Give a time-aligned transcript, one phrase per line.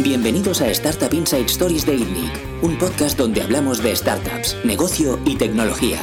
[0.00, 2.30] Bienvenidos a Startup Inside Stories de ITNIC,
[2.62, 5.98] un podcast donde hablamos de startups, negocio y tecnología.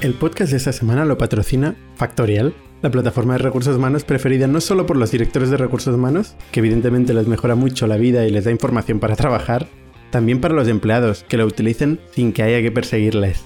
[0.00, 4.62] El podcast de esta semana lo patrocina Factorial, la plataforma de recursos humanos preferida no
[4.62, 8.30] solo por los directores de recursos humanos, que evidentemente les mejora mucho la vida y
[8.30, 9.68] les da información para trabajar,
[10.10, 13.44] también para los empleados, que lo utilicen sin que haya que perseguirles.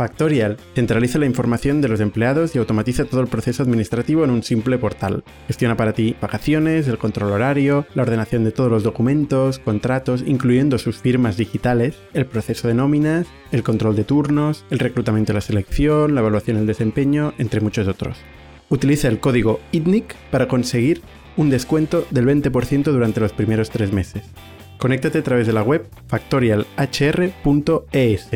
[0.00, 4.42] Factorial centraliza la información de los empleados y automatiza todo el proceso administrativo en un
[4.42, 5.24] simple portal.
[5.46, 10.78] Gestiona para ti vacaciones, el control horario, la ordenación de todos los documentos, contratos, incluyendo
[10.78, 15.42] sus firmas digitales, el proceso de nóminas, el control de turnos, el reclutamiento y la
[15.42, 18.16] selección, la evaluación del desempeño, entre muchos otros.
[18.70, 21.02] Utiliza el código ITNIC para conseguir
[21.36, 24.22] un descuento del 20% durante los primeros tres meses.
[24.78, 28.30] Conéctate a través de la web factorialhr.es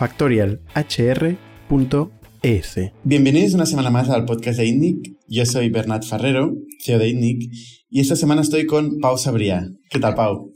[0.00, 2.74] factorialhr.es.
[3.04, 4.96] Bienvenidos una semana más al podcast de INNIC.
[5.28, 7.52] Yo soy Bernat Ferrero, CEO de INNIC,
[7.90, 9.68] y esta semana estoy con Pau Sabría.
[9.90, 10.54] ¿Qué tal, Pau?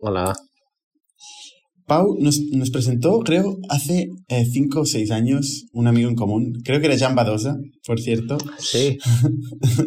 [0.00, 0.34] Hola.
[1.86, 6.54] Pau nos, presentó, creo, hace eh, cinco o seis años un amigo en común.
[6.64, 8.38] Creo que era Jan Badosa, por cierto.
[8.58, 8.96] Sí.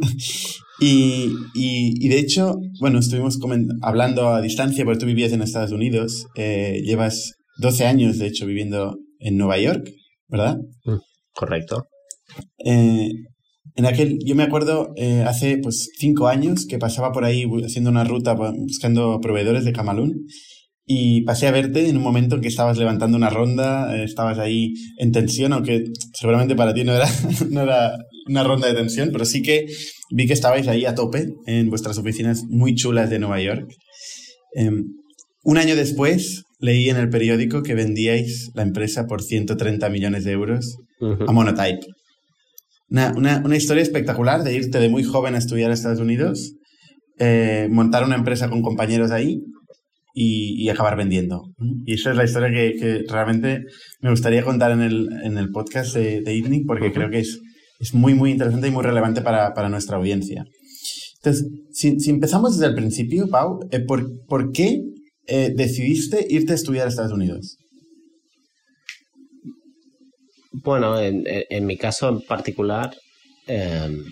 [0.80, 3.40] y, y, de hecho, bueno, estuvimos
[3.82, 6.28] hablando a distancia porque tú vivías en Estados Unidos.
[6.36, 9.90] Eh, llevas 12 años, de hecho, viviendo en Nueva York,
[10.28, 10.58] ¿verdad?
[10.86, 10.98] Mm,
[11.34, 11.88] correcto.
[12.66, 13.10] Eh,
[13.76, 14.94] en aquel, yo me acuerdo
[15.26, 20.28] hace pues 5 años que pasaba por ahí haciendo una ruta buscando proveedores de Camalún
[20.86, 24.38] y pasé a verte en un momento en que estabas levantando una ronda, eh, estabas
[24.38, 27.08] ahí en tensión, aunque seguramente para ti no era,
[27.50, 29.66] no era una ronda de tensión, pero sí que
[30.12, 33.74] vi que estabais ahí a tope en vuestras oficinas muy chulas de Nueva York.
[34.56, 34.84] Em,
[35.44, 40.32] un año después leí en el periódico que vendíais la empresa por 130 millones de
[40.32, 40.78] euros
[41.28, 41.86] a Monotype.
[42.90, 46.54] Una, una, una, historia espectacular de irte de muy joven a estudiar a Estados Unidos,
[47.20, 49.42] eh, montar una empresa con compañeros ahí
[50.14, 51.42] y, acabar vendiendo.
[51.86, 53.64] Y esa es la historia que, que, realmente
[54.00, 57.42] me gustaría contar en el, en el podcast de, de porque creo que es,
[57.80, 60.46] es muy, muy interesante y muy relevante para, para nuestra audiencia.
[61.18, 64.82] Entonces, si, si, empezamos desde el principio, Pau, eh, ¿por, ¿por, qué
[65.28, 67.58] eh, decidiste irte a estudiar a Estados Unidos?
[70.52, 72.96] Bueno, en, mi caso en particular,
[73.48, 74.04] em,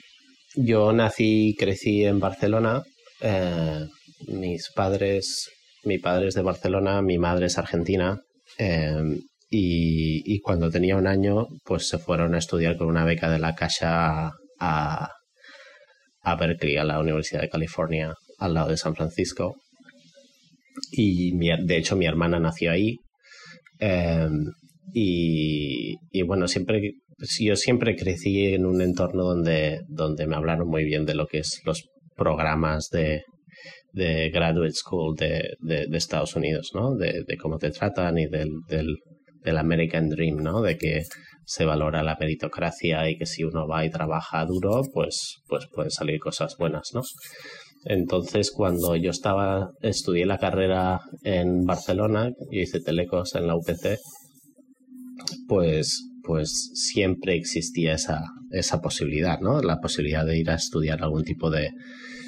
[0.55, 2.83] yo nací y crecí en Barcelona.
[3.21, 3.85] Eh,
[4.27, 5.49] mis padres
[5.83, 8.21] mi padre es de Barcelona, mi madre es argentina.
[8.57, 9.19] Em,
[9.49, 13.55] y, cuando tenía un año, pues se fueron a estudiar con una beca de la
[13.55, 15.09] Caixa a,
[16.21, 19.55] a Berkeley, a la Universidad de California, al lado de San Francisco.
[20.91, 22.97] Y de hecho mi hermana nació ahí.
[23.79, 24.45] Em,
[24.93, 26.93] y, y, bueno, siempre,
[27.39, 31.39] yo siempre crecí en un entorno donde, donde me hablaron muy bien de lo que
[31.39, 33.23] es los programas de,
[33.93, 36.95] de graduate school de, de, Estados Unidos, ¿no?
[36.95, 38.97] De, de, cómo te tratan y del, del,
[39.43, 40.61] del, American Dream, ¿no?
[40.61, 41.03] De que
[41.45, 45.91] se valora la meritocracia y que si uno va y trabaja duro, pues, pues pueden
[45.91, 47.01] salir cosas buenas, ¿no?
[47.83, 53.97] Entonces, cuando yo estaba, estudié la carrera en Barcelona, yo hice telecos en la UPC,
[55.47, 59.61] pues, pues siempre existía esa, esa posibilidad, ¿no?
[59.61, 61.71] La posibilidad de ir a estudiar algún tipo de,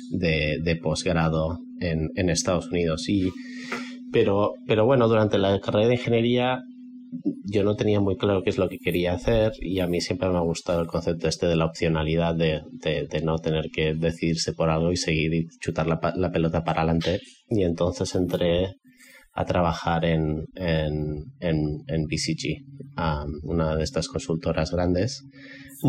[0.10, 3.08] de, posgrado en, en, Estados Unidos.
[3.08, 3.30] Y,
[4.12, 6.64] pero, pero bueno, durante la carrera de ingeniería
[7.46, 10.30] yo no tenía muy claro qué es lo que quería hacer y a mí siempre
[10.30, 14.54] me ha gustado el concepto este de la opcionalidad de, de, no tener que decidirse
[14.54, 17.20] por algo y seguir y chutar la, la pelota para adelante.
[17.48, 18.76] Y entonces entré
[19.34, 22.64] a trabajar en, en, en, BCG,
[23.44, 25.24] una de estas consultoras grandes,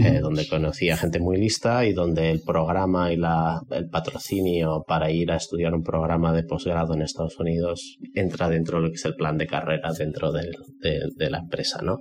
[0.03, 4.85] eh, donde conocí a gente muy lista y donde el programa y la, el patrocinio
[4.87, 8.89] para ir a estudiar un programa de posgrado en Estados Unidos entra dentro de lo
[8.91, 10.51] que es el plan de carrera dentro de,
[10.81, 11.99] de, la empresa, ¿no?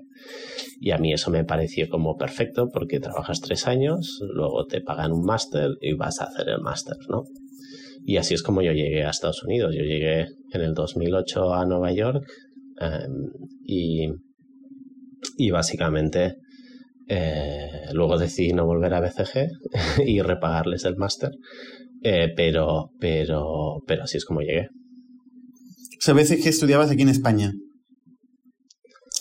[0.79, 5.11] Y a mí eso me pareció como perfecto porque trabajas tres años, luego te pagan
[5.11, 7.23] un máster y vas a hacer el máster, ¿no?
[8.05, 9.73] Y así es como yo llegué a Estados Unidos.
[9.75, 12.25] Yo llegué en el 2008 a Nueva York
[12.79, 13.29] em,
[13.63, 14.09] y,
[15.37, 16.35] y, básicamente
[17.07, 19.49] eh, luego decidí no volver a BCG
[20.05, 21.31] y repagarles el máster.
[22.01, 24.67] Eh, pero, pero, pero así es como llegué.
[24.67, 27.53] O sea, BCG estudiabas aquí en España.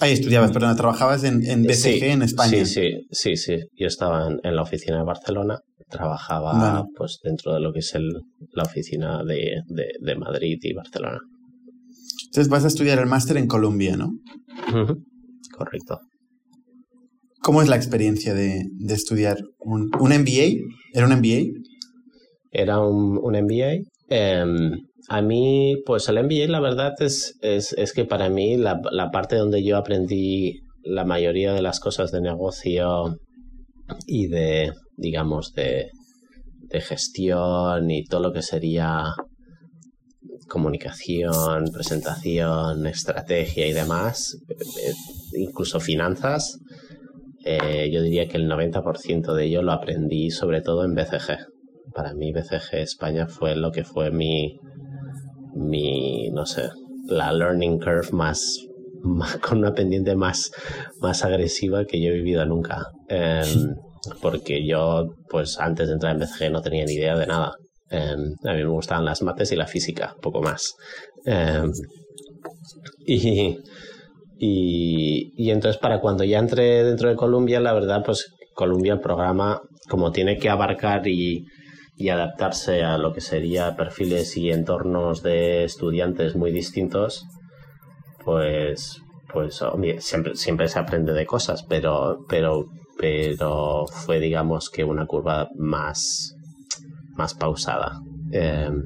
[0.00, 2.64] Ahí estudiabas, perdón, trabajabas en, en BCG en España.
[2.64, 3.58] Sí, sí, sí, sí.
[3.76, 5.61] Yo estaba en la oficina de Barcelona
[5.93, 8.11] trabajaba pues dentro de lo que es el,
[8.52, 11.20] la oficina de, de, Madrid y Barcelona.
[12.26, 14.11] Entonces vas a estudiar el máster en Colombia, ¿no?
[15.56, 16.00] Correcto.
[17.43, 20.62] ¿Cómo es la experiencia de, de estudiar un, un, MBA?
[20.94, 21.61] ¿Era un MBA?
[22.53, 23.83] Era un, un MBA.
[24.09, 24.71] Em,
[25.09, 29.11] a mí, pues el MBA la verdad es, es, es que para mí la, la,
[29.11, 33.19] parte donde yo aprendí la mayoría de las cosas de negocio
[34.06, 35.91] y de, digamos, de,
[36.61, 39.15] de gestión y todo lo que sería
[40.49, 44.93] comunicación, presentación, estrategia y demás, eh,
[45.39, 46.59] incluso finanzas,
[47.44, 51.39] eh, yo diría que el 90% de ello lo aprendí sobre todo en BCG.
[51.94, 54.59] Para mí BCG España fue lo que fue mi,
[55.55, 56.71] mi no sé,
[57.06, 58.67] la learning curve más,
[59.47, 60.53] con una pendiente más,
[61.00, 62.87] más agresiva que yo he vivido nunca.
[63.09, 63.75] Em,
[64.23, 67.56] porque yo, pues antes de entrar en BCG no tenía ni idea de nada.
[67.91, 70.75] Em, a mí me gustaban las mates y la física, poco más.
[71.27, 71.71] Em,
[74.44, 79.00] y, y, entonces para cuando ya entré dentro de Columbia, la verdad, pues Columbia el
[79.00, 81.47] programa, como tiene que abarcar y,
[82.11, 87.25] adaptarse a lo que sería perfiles y entornos de estudiantes muy distintos,
[88.25, 89.00] pues,
[89.33, 89.62] pues
[90.00, 92.65] siempre, siempre se aprende de cosas, pero, pero,
[92.99, 96.35] pero fue digamos que una curva más
[97.15, 98.00] más pausada.
[98.33, 98.83] Em,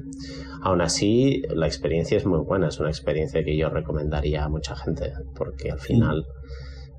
[0.67, 4.75] aún así, la experiencia es muy buena, es una experiencia que yo recomendaría a mucha
[4.75, 6.25] gente, porque al final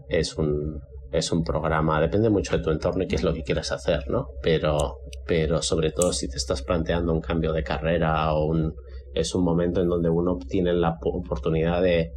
[0.09, 0.81] es un,
[1.13, 4.09] es un programa, depende mucho de tu entorno y qué es lo que quieres hacer,
[4.09, 4.29] ¿no?
[4.43, 8.73] Pero, pero sobre todo si te estás planteando un cambio de carrera o un,
[9.13, 12.13] es un momento en donde uno tiene la oportunidad de,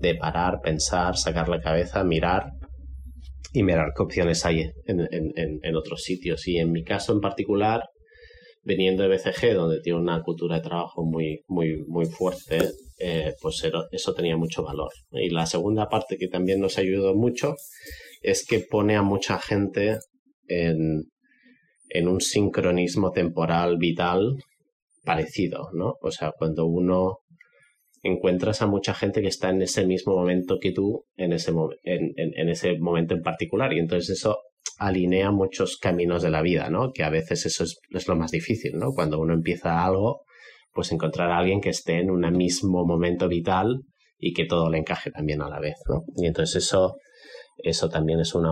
[0.00, 2.52] de parar, pensar, sacar la cabeza, mirar
[3.52, 6.48] y mirar qué opciones hay en, en, en, otros sitios.
[6.48, 7.90] Y en mi caso en particular,
[8.64, 13.62] veniendo de BCG, donde tiene una cultura de trabajo muy, muy, muy fuerte, eh, pues
[13.92, 14.90] eso tenía mucho valor.
[15.12, 17.54] Y la segunda parte que también nos ayudó mucho
[18.22, 19.98] es que pone a mucha gente
[20.48, 21.04] en,
[21.90, 24.36] en un sincronismo temporal vital
[25.04, 25.94] parecido, ¿no?
[26.00, 27.18] O sea, cuando uno
[28.02, 31.52] encuentras a mucha gente que está en ese mismo momento que tú, en ese,
[31.82, 33.72] en, en ese momento en particular.
[33.72, 34.38] Y entonces eso
[34.78, 36.92] alinea muchos caminos de la vida, ¿no?
[36.92, 38.92] Que a veces eso es, lo más difícil, ¿no?
[38.92, 40.22] Cuando uno empieza algo,
[40.72, 43.82] pues encontrar a alguien que esté en un mismo momento vital
[44.18, 46.02] y que todo le encaje también a la vez, ¿no?
[46.16, 46.96] Y entonces eso,
[47.58, 48.50] eso también es una,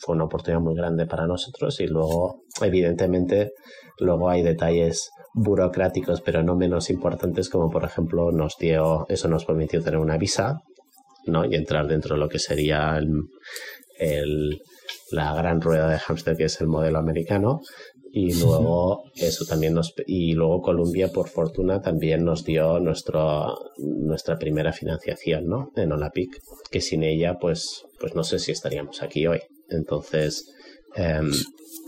[0.00, 3.50] fue una oportunidad muy grande para nosotros y luego, evidentemente,
[3.98, 9.44] luego hay detalles burocráticos, pero no menos importantes, como por ejemplo nos dio, eso nos
[9.44, 10.60] permitió tener una visa,
[11.26, 11.44] ¿no?
[11.44, 12.98] Y entrar dentro de lo que sería
[13.98, 14.60] el
[15.10, 17.60] la gran rueda de hámster que es el modelo americano.
[18.16, 24.38] Y luego eso también nos y luego Columbia por fortuna también nos dio nuestro nuestra
[24.38, 26.30] primera financiación no en Olapic
[26.70, 29.40] que sin ella pues pues no sé si estaríamos aquí hoy.
[29.68, 30.44] Entonces
[30.94, 31.28] em,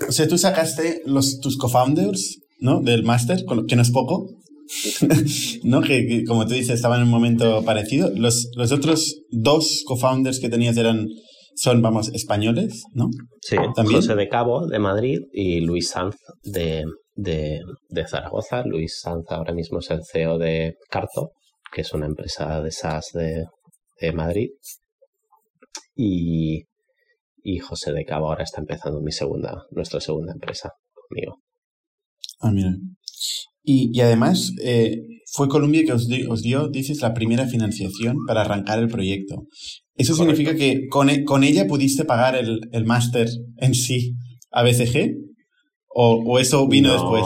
[0.08, 4.26] o sea tú sacaste los tus co-founders no del máster que no es poco
[5.64, 5.80] ¿no?
[5.82, 8.10] Que, como tú dices, estaban en un momento parecido.
[8.14, 11.08] Los, los otros dos co-founders que tenías eran
[11.54, 13.08] son, vamos, españoles, ¿no?
[13.40, 14.00] Sí, ¿También?
[14.00, 16.84] José de Cabo de Madrid y Luis Sanz de,
[17.14, 18.62] de, Zaragoza.
[18.66, 21.30] Luis Sanz ahora mismo es el CEO de Carto,
[21.72, 23.46] que es una empresa de SaaS de,
[24.00, 24.50] de Madrid.
[25.94, 26.64] Y,
[27.42, 31.38] y José de Cabo ahora está empezando mi segunda, nuestra segunda empresa conmigo.
[32.40, 32.70] Ah, mira.
[33.68, 38.42] Y, y además, eh, fue Columbia que os, os, dio, dices, la primera financiación para
[38.42, 39.42] arrancar el proyecto.
[39.96, 44.14] ¿Eso significa que con, e, con, ella pudiste pagar el, el máster en sí
[44.52, 45.16] a BCG?
[45.88, 47.24] ¿O, o eso vino después?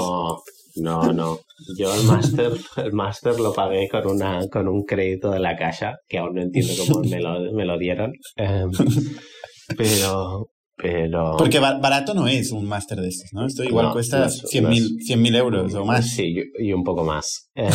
[0.77, 1.41] No, no.
[1.77, 5.99] Yo el máster el máster lo pagué con, una, con un crédito de la caja,
[6.09, 8.13] que aún no entiendo cómo me lo, me lo dieron.
[8.37, 8.71] Em,
[9.77, 10.49] pero,
[10.83, 11.37] pero...
[11.37, 13.47] Porque barato no es un máster de estos, ¿no?
[13.47, 16.11] Esto igual cuesta 100.000 mil euros o más.
[16.11, 17.51] Sí, y un poco más.
[17.55, 17.69] Em,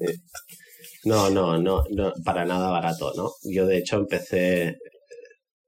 [0.00, 0.14] eh,
[1.04, 3.30] no, no, no, no, para nada barato, ¿no?
[3.50, 4.76] Yo de hecho empecé,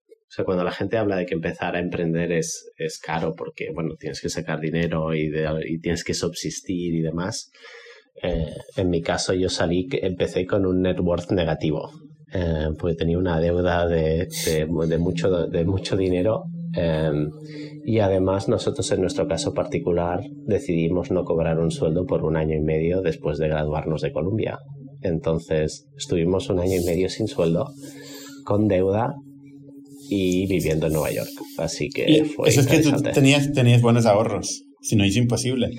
[0.08, 3.70] o sea, cuando la gente habla de que empezar a emprender es, es caro porque,
[3.72, 5.32] bueno, tienes que sacar dinero y,
[5.66, 7.50] y tienes que subsistir y demás.
[8.22, 11.90] Eh, en mi caso yo salí, empecé con un net worth negativo,
[12.32, 16.44] eh, porque tenía una deuda de, de, de mucho, de mucho dinero
[16.76, 17.10] eh,
[17.84, 22.54] y además nosotros en nuestro caso particular decidimos no cobrar un sueldo por un año
[22.54, 24.58] y medio después de graduarnos de Columbia.
[25.02, 27.72] Entonces estuvimos un año y medio sin sueldo,
[28.44, 29.14] con deuda
[30.08, 31.30] y viviendo en Nueva York.
[31.58, 32.48] Así que fue.
[32.48, 35.70] Eso es que tú tenías, tenías buenos ahorros, si no es imposible.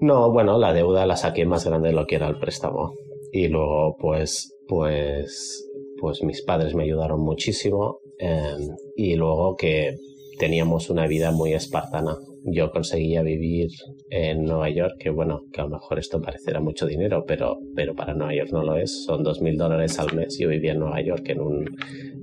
[0.00, 2.94] No, bueno, la deuda la saqué más grande de lo que era el préstamo.
[3.32, 5.68] Y luego, pues, pues,
[6.00, 8.00] pues mis padres me ayudaron muchísimo.
[8.18, 9.96] Em, y luego que
[10.38, 12.16] teníamos una vida muy espartana.
[12.44, 13.68] yo conseguía vivir
[14.08, 17.94] en Nueva York, que bueno, que a lo mejor esto parecerá mucho dinero, pero, pero
[17.94, 20.38] para Nueva York no lo es, son dos mil dólares al mes.
[20.38, 21.66] Yo vivía en Nueva York en un,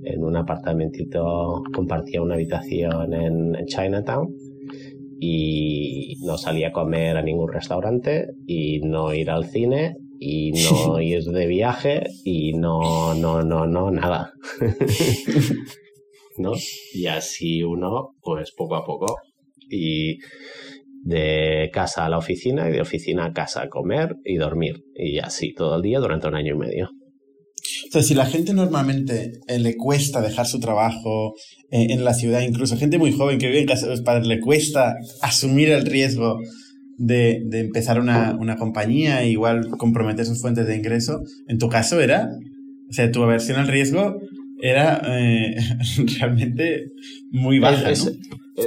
[0.02, 4.34] en un apartamentito, compartía una habitación en, en Chinatown
[5.20, 11.00] y no salía a comer a ningún restaurante y no ir al cine y no
[11.00, 14.32] ir de viaje y no, no, no, no, nada.
[16.38, 16.52] ¿No?
[16.94, 19.16] Y así uno, pues poco a poco
[19.68, 20.18] y
[21.02, 25.18] de casa a la oficina y de oficina a casa a comer y dormir y
[25.18, 26.90] así todo el día durante un año y medio.
[27.88, 31.34] O sea, si la gente normalmente eh, le cuesta dejar su trabajo
[31.70, 34.26] eh, en la ciudad, incluso gente muy joven que vive en casa de los padres,
[34.26, 36.38] le cuesta asumir el riesgo
[36.98, 41.68] de, de empezar una, una, compañía e igual comprometer sus fuentes de ingreso, en tu
[41.68, 42.28] caso era,
[42.88, 44.16] o sea, tu aversión al riesgo
[44.60, 45.54] era eh,
[46.18, 46.90] realmente
[47.30, 47.90] muy baja.
[47.90, 48.12] Es,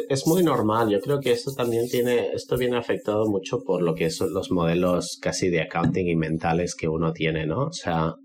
[0.10, 0.90] es, muy normal.
[0.90, 4.50] Yo creo que esto también tiene, esto viene afectado mucho por lo que son los
[4.52, 7.66] modelos casi de accounting y mentales que uno tiene, ¿no?
[7.66, 8.16] O sea,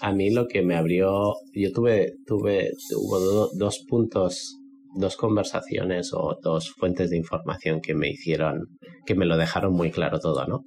[0.00, 4.57] a mí lo que me abrió, yo tuve, tuve, hubo dos puntos,
[4.94, 8.66] dos conversaciones o dos fuentes de información que me hicieron,
[9.06, 10.64] que me lo dejaron muy claro todo, ¿no?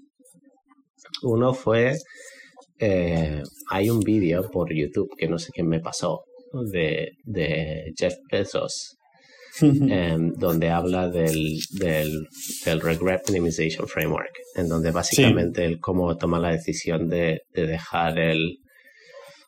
[1.24, 1.98] Uno fue
[2.80, 6.24] eh, hay un vídeo por YouTube que no sé qué me pasó
[6.72, 8.98] de, de Jeff Bezos
[9.62, 12.28] em, donde habla del, del,
[12.66, 18.18] del, Regret Minimization Framework, en donde básicamente él cómo toma la decisión de, de dejar
[18.18, 18.58] el,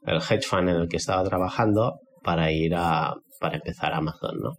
[0.06, 4.52] el hedge fund en el que estaba trabajando para ir a para empezar Amazon, ¿no?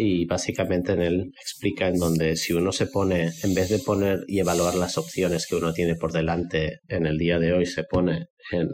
[0.00, 4.20] Y básicamente en él explica en donde si uno se pone, en vez de poner
[4.28, 7.82] y evaluar las opciones que uno tiene por delante en el día de hoy, se
[7.82, 8.68] pone en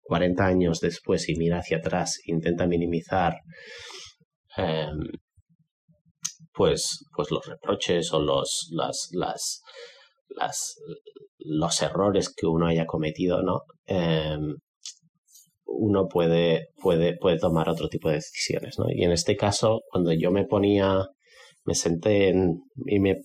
[0.00, 3.36] 40 años después y mira hacia atrás, intenta minimizar
[4.56, 4.98] em,
[6.52, 9.62] pues, pues los reproches o los, las, las,
[10.28, 10.74] las,
[11.38, 13.60] los errores que uno haya cometido, ¿no?
[13.86, 14.56] Em,
[15.66, 18.78] uno puede, puede, puede tomar otro tipo de decisiones.
[18.78, 18.86] ¿no?
[18.90, 21.06] Y en este caso, cuando yo me ponía,
[21.64, 23.16] me senté en, y me,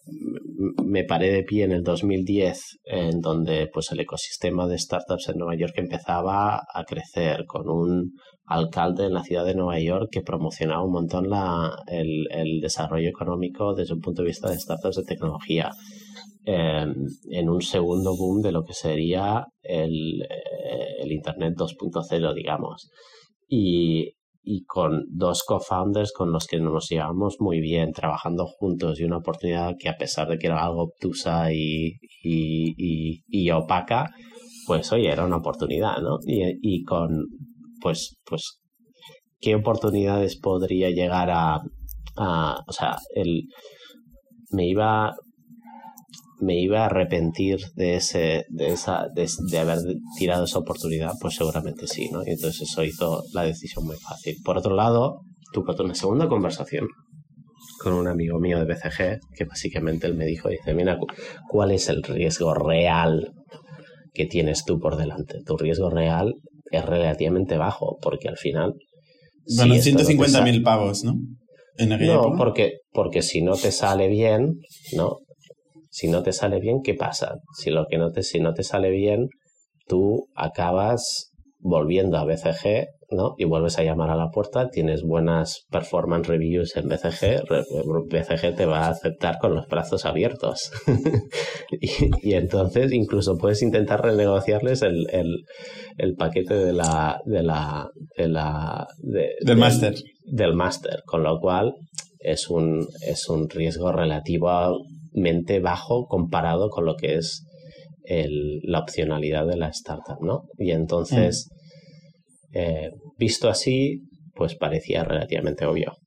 [0.84, 5.38] me paré de pie en el 2010, en donde pues, el ecosistema de startups en
[5.38, 8.14] Nueva York empezaba a crecer con un
[8.46, 13.08] alcalde en la ciudad de Nueva York que promocionaba un montón la, el, el desarrollo
[13.08, 15.70] económico desde un punto de vista de startups de tecnología
[16.46, 22.90] en un segundo boom de lo que sería el, eh, Internet 2.0, digamos.
[23.48, 29.04] Y, y con dos co-founders con los que nos llevamos muy bien, trabajando juntos y
[29.04, 34.10] una oportunidad que a pesar de que era algo obtusa y, y, y, opaca,
[34.66, 36.20] pues oye, era una oportunidad, ¿no?
[36.26, 37.26] Y, y, con,
[37.82, 38.60] pues, pues,
[39.40, 41.60] ¿qué oportunidades podría llegar a,
[42.18, 43.44] a o sea, el,
[44.52, 45.14] me iba,
[46.40, 49.80] me iba a arrepentir de ese de esa de, haber
[50.18, 54.36] tirado esa oportunidad pues seguramente sí no y entonces eso hizo la decisión muy fácil
[54.44, 56.88] por otro lado tuve una segunda conversación
[57.82, 60.98] con un amigo mío de BCG que básicamente él me dijo dice mira
[61.50, 63.34] cuál es el riesgo real
[64.14, 66.36] que tienes tú por delante tu riesgo real
[66.72, 68.76] es relativamente bajo porque al final
[69.58, 71.16] bueno, 150 mil pavos, ¿no?
[71.78, 74.56] En no, porque, porque si no te sale bien,
[74.96, 75.20] ¿no?
[75.90, 77.40] Si no te sale bien, ¿qué pasa?
[77.58, 79.30] Si, lo que no te, si no te sale bien,
[79.88, 83.34] tú acabas volviendo a BCG ¿no?
[83.38, 87.44] y vuelves a llamar a la puerta, tienes buenas performance reviews en BCG,
[88.08, 90.72] BCG te va a aceptar con los brazos abiertos.
[91.72, 95.44] y, entonces incluso puedes intentar renegociarles el, el,
[95.98, 99.96] el paquete de la, de la, de la del máster.
[100.24, 101.74] Del máster, con lo cual
[102.20, 104.78] es un, es un riesgo relativo
[105.14, 107.46] a mente bajo comparado con lo que es
[108.04, 110.44] el, la opcionalidad de la startup, ¿no?
[110.58, 112.58] Y entonces, mm.
[112.58, 114.02] eh, visto así,
[114.36, 115.98] pues parecía relativamente obvio.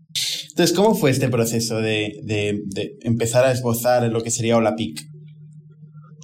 [0.50, 5.00] Entonces, ¿cómo fue este proceso de, de, de empezar a esbozar lo que sería Olapic?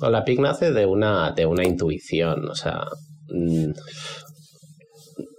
[0.00, 2.82] Olapic nace de una, de una intuición, o sea,
[3.28, 3.72] mm,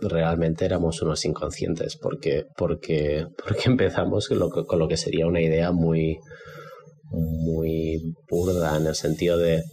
[0.01, 5.41] realmente éramos unos inconscientes porque, porque, porque empezamos con lo, con lo que sería una
[5.41, 6.17] idea muy,
[7.11, 9.63] muy burda en el sentido de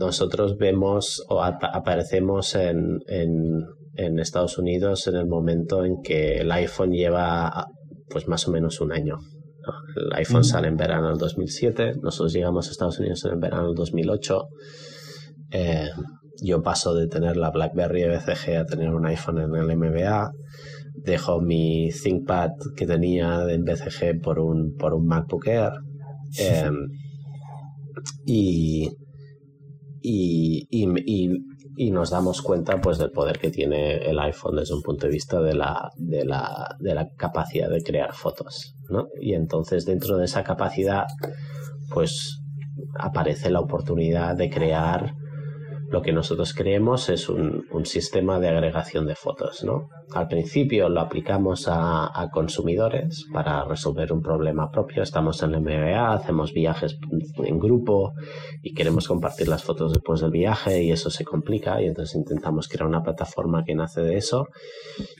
[0.00, 6.50] nosotros vemos o aparecemos en, en, en, Estados Unidos en el momento en que el
[6.52, 7.66] iPhone lleva
[8.08, 9.18] pues más o menos un año.
[9.96, 13.66] El iPhone sale en verano del 2007, nosotros llegamos a Estados Unidos en el verano
[13.66, 14.48] del 2008.
[15.52, 15.90] Eh,
[16.42, 20.32] yo paso de tener la BlackBerry BCG a tener un iPhone en el MBA
[21.04, 25.72] dejo mi ThinkPad que tenía en BCG por un, por un MacBook Air.
[26.38, 26.88] Em,
[28.24, 28.88] y,
[30.00, 31.28] y, y,
[31.76, 35.12] y, nos damos cuenta pues del poder que tiene el iPhone desde un punto de
[35.12, 38.76] vista de la, de la, de la capacidad de crear fotos.
[38.88, 39.08] ¿no?
[39.20, 41.06] Y entonces dentro de esa capacidad
[41.92, 42.40] pues
[42.98, 45.14] aparece la oportunidad de crear
[45.90, 49.64] lo que nosotros creemos es un, sistema de agregación de fotos.
[49.64, 49.88] ¿no?
[50.14, 55.02] Al principio lo aplicamos a, a, consumidores para resolver un problema propio.
[55.02, 56.98] Estamos en la MBA, hacemos viajes
[57.42, 58.12] en grupo
[58.62, 62.68] y queremos compartir las fotos después del viaje y eso se complica y entonces intentamos
[62.68, 64.48] crear una plataforma que nace de eso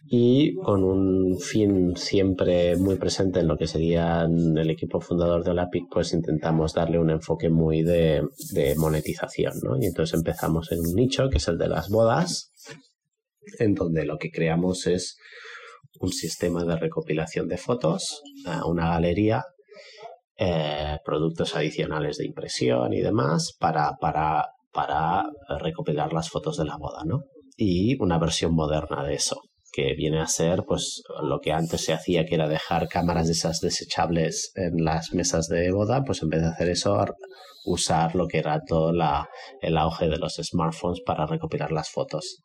[0.07, 5.53] y con un fin siempre muy presente en lo que sería el equipo fundador de
[5.53, 8.23] Olapic, pues intentamos darle un enfoque muy de,
[8.53, 9.55] de monetización.
[9.63, 9.81] ¿no?
[9.81, 12.51] Y entonces empezamos en un nicho que es el de las bodas,
[13.59, 15.17] en donde lo que creamos es
[15.99, 18.23] un sistema de recopilación de fotos,
[18.67, 19.45] una galería,
[20.37, 25.25] eh, productos adicionales de impresión y demás para, para, para
[25.59, 27.25] recopilar las fotos de la boda, ¿no?
[27.57, 31.93] Y una versión moderna de eso, que viene a ser pues lo que antes se
[31.93, 36.29] hacía que era dejar cámaras de esas desechables en las mesas de boda, pues en
[36.29, 37.05] vez de hacer eso
[37.65, 39.29] usar lo que era todo la,
[39.61, 42.43] el auge de los smartphones para recopilar las fotos.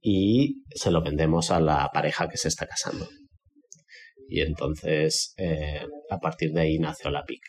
[0.00, 3.08] Y se lo vendemos a la pareja que se está casando.
[4.28, 7.40] Y entonces, eh, a partir de ahí nació la PIC.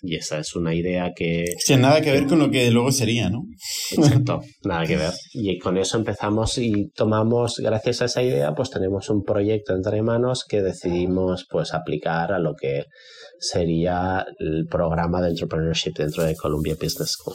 [0.00, 1.44] Y esa es una idea que...
[1.58, 3.42] Sin nada que ver con lo que luego sería, ¿no?
[3.90, 5.12] Exacto, nada que ver.
[5.32, 10.02] Y con eso empezamos y tomamos, gracias a esa idea, pues tenemos un proyecto entre
[10.02, 12.84] manos que decidimos pues aplicar a lo que
[13.40, 17.34] sería el programa de entrepreneurship dentro de Columbia Business School.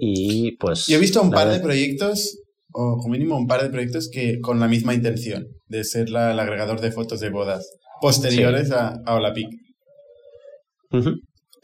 [0.00, 0.86] Y pues...
[0.86, 2.38] Yo he visto un par de proyectos,
[2.72, 6.32] o como mínimo un par de proyectos que con la misma intención de ser la,
[6.32, 7.68] el agregador de fotos de bodas
[8.00, 9.48] posteriores a, a Olapic.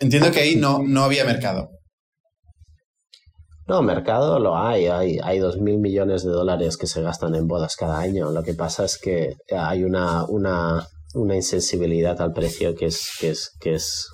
[0.02, 1.71] Entiendo que ahí no, no había mercado.
[3.68, 4.87] No, mercado lo hay.
[4.87, 8.33] Hay, hay dos mil millones de dólares que se gastan en bodas cada año.
[8.33, 13.31] Lo que pasa es que hay una, una, una insensibilidad al precio que es, que
[13.31, 14.09] es, que es,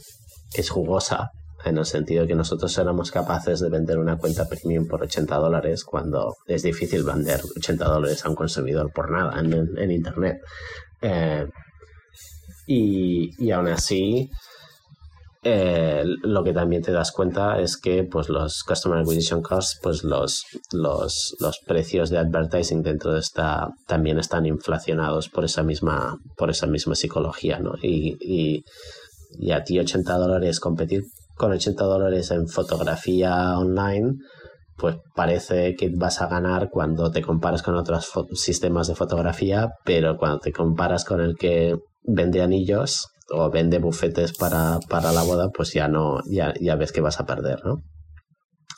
[0.53, 1.31] que es jugosa
[1.65, 5.37] en el sentido de que nosotros éramos capaces de vender una cuenta premium por 80
[5.37, 10.37] dólares cuando es difícil vender 80 dólares a un consumidor por nada en, en Internet.
[11.01, 11.49] Eh,
[12.67, 14.31] y, y aún así,
[15.45, 20.03] eh, lo que también te das cuenta es que pues los customer acquisition costs pues
[20.03, 26.19] los, los, los, precios de advertising dentro de esta también están inflacionados por esa misma
[26.37, 27.75] por esa misma psicología ¿no?
[27.81, 28.65] y, y,
[29.39, 31.05] y a ti 80 dólares competir
[31.37, 34.15] con 80 dólares en fotografía online
[34.77, 40.17] pues parece que vas a ganar cuando te comparas con otros sistemas de fotografía pero
[40.17, 41.77] cuando te comparas con el que
[42.09, 46.93] vende anillos o vende bufetes para, para la boda, pues ya no, ya, ya ves
[46.93, 47.83] que vas a perder, ¿no?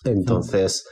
[0.05, 0.85] Entonces,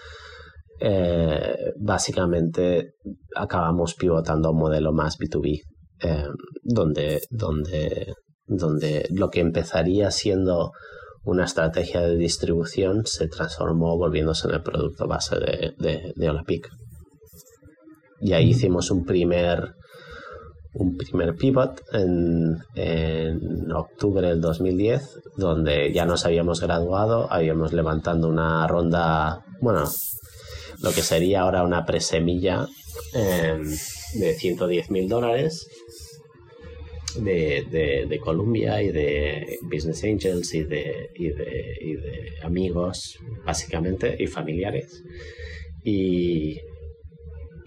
[0.81, 2.93] eh, básicamente
[3.35, 5.63] acabamos pivotando a un modelo más B2B,
[6.03, 6.27] eh,
[6.63, 8.15] donde, donde,
[8.47, 10.71] donde lo que empezaría siendo
[11.25, 16.69] una estrategia de distribución se transformó volviéndose en el producto base de, de, de Olapic.
[18.21, 19.75] Y ahí hicimos un primer
[20.75, 28.29] un primer pivot en, en, octubre del 2010, donde ya nos habíamos graduado, habíamos levantando
[28.29, 29.85] una ronda, bueno,
[30.83, 32.69] lo que sería ahora una presemilla
[33.15, 33.59] eh,
[34.15, 35.67] de 110 mil dólares
[37.17, 43.19] de, de, de, Columbia y de Business Angels y de, y de, y de amigos,
[43.45, 45.03] básicamente, y familiares.
[45.83, 46.61] Y,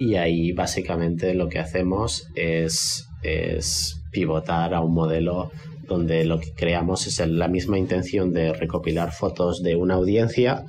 [0.01, 5.51] y ahí básicamente lo que hacemos es, es pivotar a un modelo
[5.87, 10.65] donde lo que creamos es la misma intención de recopilar fotos de una audiencia,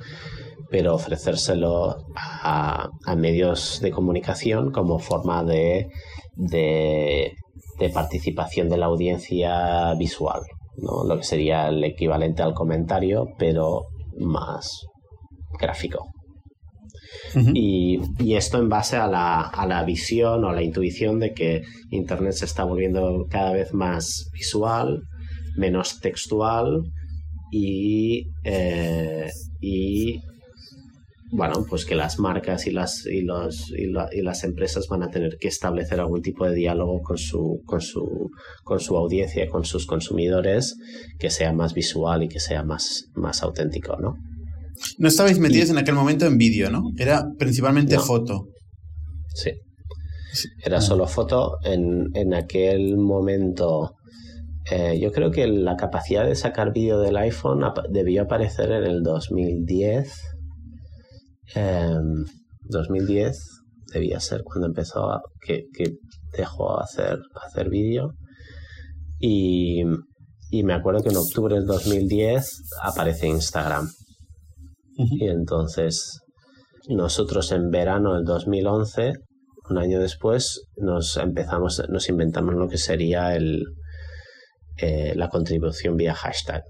[0.69, 5.87] pero ofrecérselo a, a medios de comunicación como forma de,
[6.35, 7.31] de,
[7.79, 10.41] de, participación de la audiencia visual,
[10.77, 11.05] ¿no?
[11.05, 14.85] lo que sería el equivalente al comentario, pero más
[15.59, 16.12] gráfico
[17.53, 21.63] y, y, esto en base a la, a la, visión o la intuición de que
[21.89, 25.03] Internet se está volviendo cada vez más visual,
[25.55, 26.83] menos textual
[27.51, 29.29] y, eh,
[29.61, 30.19] y
[31.31, 35.03] bueno, pues que las marcas y las, y, los, y, la, y, las empresas van
[35.03, 38.29] a tener que establecer algún tipo de diálogo con su, con su,
[38.63, 40.75] con su audiencia, con sus consumidores,
[41.19, 44.15] que sea más visual y que sea más, más auténtico, ¿no?
[44.97, 46.83] No estabais metidos en aquel momento en vídeo, ¿no?
[46.97, 48.47] Era principalmente foto.
[49.33, 49.51] Sí.
[50.63, 51.57] Era solo foto.
[51.63, 53.95] En, en aquel momento,
[54.71, 59.03] eh, yo creo que la capacidad de sacar vídeo del iPhone debió aparecer en el
[59.03, 60.11] 2010.
[62.65, 63.33] 2010 em,
[63.93, 65.97] debía ser cuando empezó a, que, que
[66.35, 68.13] dejó hacer, hacer vídeo.
[69.19, 69.83] Y,
[70.49, 73.87] y me acuerdo que en octubre del 2010 aparece Instagram.
[74.97, 76.21] Y entonces
[76.87, 79.13] nosotros en verano del 2011,
[79.69, 83.63] un año después, nos empezamos, nos inventamos lo que sería el,
[84.77, 86.63] eh, la contribución vía hashtag.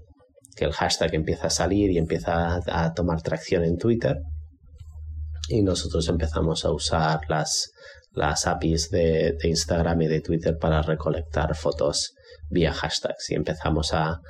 [0.56, 4.18] Que el hashtag empieza a salir y empieza a, tomar tracción en Twitter.
[5.48, 7.72] Y nosotros empezamos a usar las,
[8.12, 12.14] las APIs de, de Instagram y de Twitter para recolectar fotos
[12.48, 14.20] vía hashtags y empezamos a,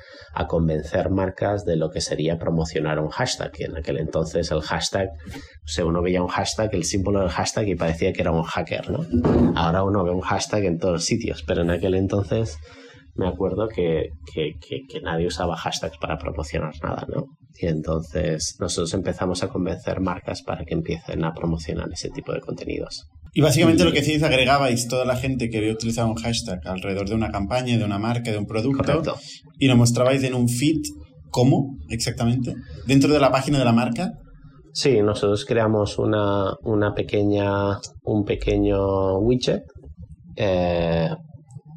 [0.47, 3.51] convencer marcas de lo que sería promocionar un hashtag.
[3.57, 7.67] Y en aquel entonces el hashtag, o uno veía un hashtag, el símbolo del hashtag
[7.69, 9.05] y parecía que era un hacker, ¿no?
[9.55, 12.57] Ahora uno ve un hashtag en todos sitios, pero en aquel entonces
[13.15, 17.25] me acuerdo que, que, nadie usaba hashtags para promocionar nada, ¿no?
[17.57, 22.41] Y entonces nosotros empezamos a convencer marcas para que empiecen a promocionar ese tipo de
[22.41, 23.07] contenidos.
[23.33, 27.07] Y básicamente lo que hacéis agregabais toda la gente que había utilizado un hashtag alrededor
[27.07, 29.17] de una campaña, de una marca, de un producto,
[29.59, 30.81] y lo mostrabais en un feed.
[31.31, 32.53] ¿Cómo exactamente?
[32.85, 34.11] ¿Dentro de la página de la marca?
[34.71, 39.63] Sí, nosotros creamos una, una pequeña, un pequeño widget
[40.35, 41.09] eh,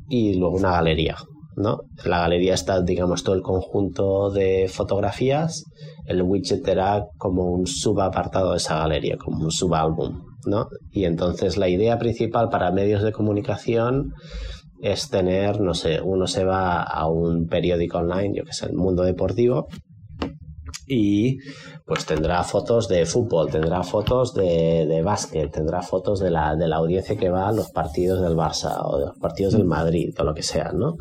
[0.09, 1.17] y luego una galería.
[1.57, 1.81] ¿no?
[2.05, 5.65] En la galería está, digamos, todo el conjunto de fotografías.
[6.07, 10.23] El widget era como un subapartado de esa galería, como un subálbum.
[10.47, 10.69] ¿no?
[10.91, 14.13] Y entonces la idea principal para medios de comunicación
[14.81, 18.75] es tener, no sé, uno se va a un periódico online, yo que sé, el
[18.75, 19.67] mundo deportivo,
[20.87, 21.39] y
[21.87, 26.69] pues tendrá fotos de fútbol, tendrá fotos de, de básquet, tendrá fotos de la, de
[26.69, 30.15] la audiencia que va a los partidos del Barça o de los partidos del Madrid
[30.19, 30.95] o lo que sea, ¿no?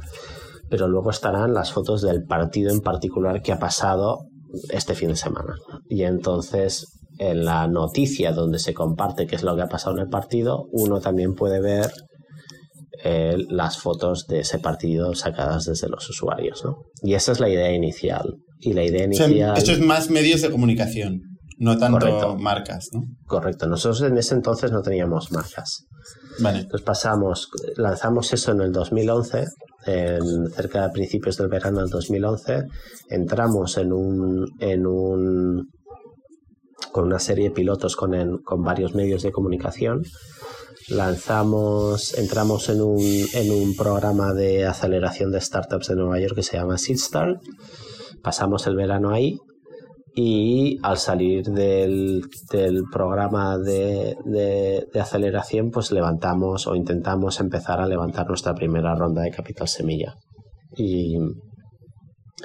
[0.69, 4.25] Pero luego estarán las fotos del partido en particular que ha pasado
[4.69, 5.56] este fin de semana.
[5.89, 10.03] Y entonces en la noticia donde se comparte qué es lo que ha pasado en
[10.03, 11.91] el partido, uno también puede ver
[13.03, 16.63] eh, las fotos de ese partido sacadas desde los usuarios.
[16.63, 16.84] ¿no?
[17.01, 18.36] Y esa es la idea inicial.
[18.59, 19.57] Y la idea inicial...
[19.57, 21.21] esto es más medios de comunicación,
[21.57, 22.89] no tanto marcas.
[22.93, 23.03] ¿no?
[23.25, 23.67] Correcto.
[23.67, 25.85] Nosotros en ese entonces no teníamos marcas.
[26.39, 26.59] Vale.
[26.59, 29.45] Entonces pasamos, lanzamos eso en el 2011
[29.87, 32.63] en, cerca de principios del verano del 2011,
[33.09, 35.69] entramos en un, en un
[36.91, 40.03] con una serie de pilotos con, con varios medios de comunicación.
[40.89, 43.01] Lanzamos, entramos en un,
[43.33, 47.41] en un programa de aceleración de startups de Nueva York que se llama SeedStart.
[48.21, 49.38] Pasamos el verano ahí
[50.15, 57.80] y al salir del, del programa de, de, de, aceleración, pues levantamos o intentamos empezar
[57.80, 60.15] a levantar nuestra primera ronda de capital semilla.
[60.75, 61.17] Y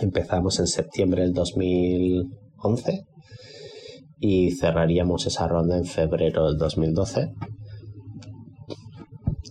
[0.01, 3.05] empezamos en septiembre del 2011
[4.19, 7.33] y cerraríamos esa ronda en febrero del 2012.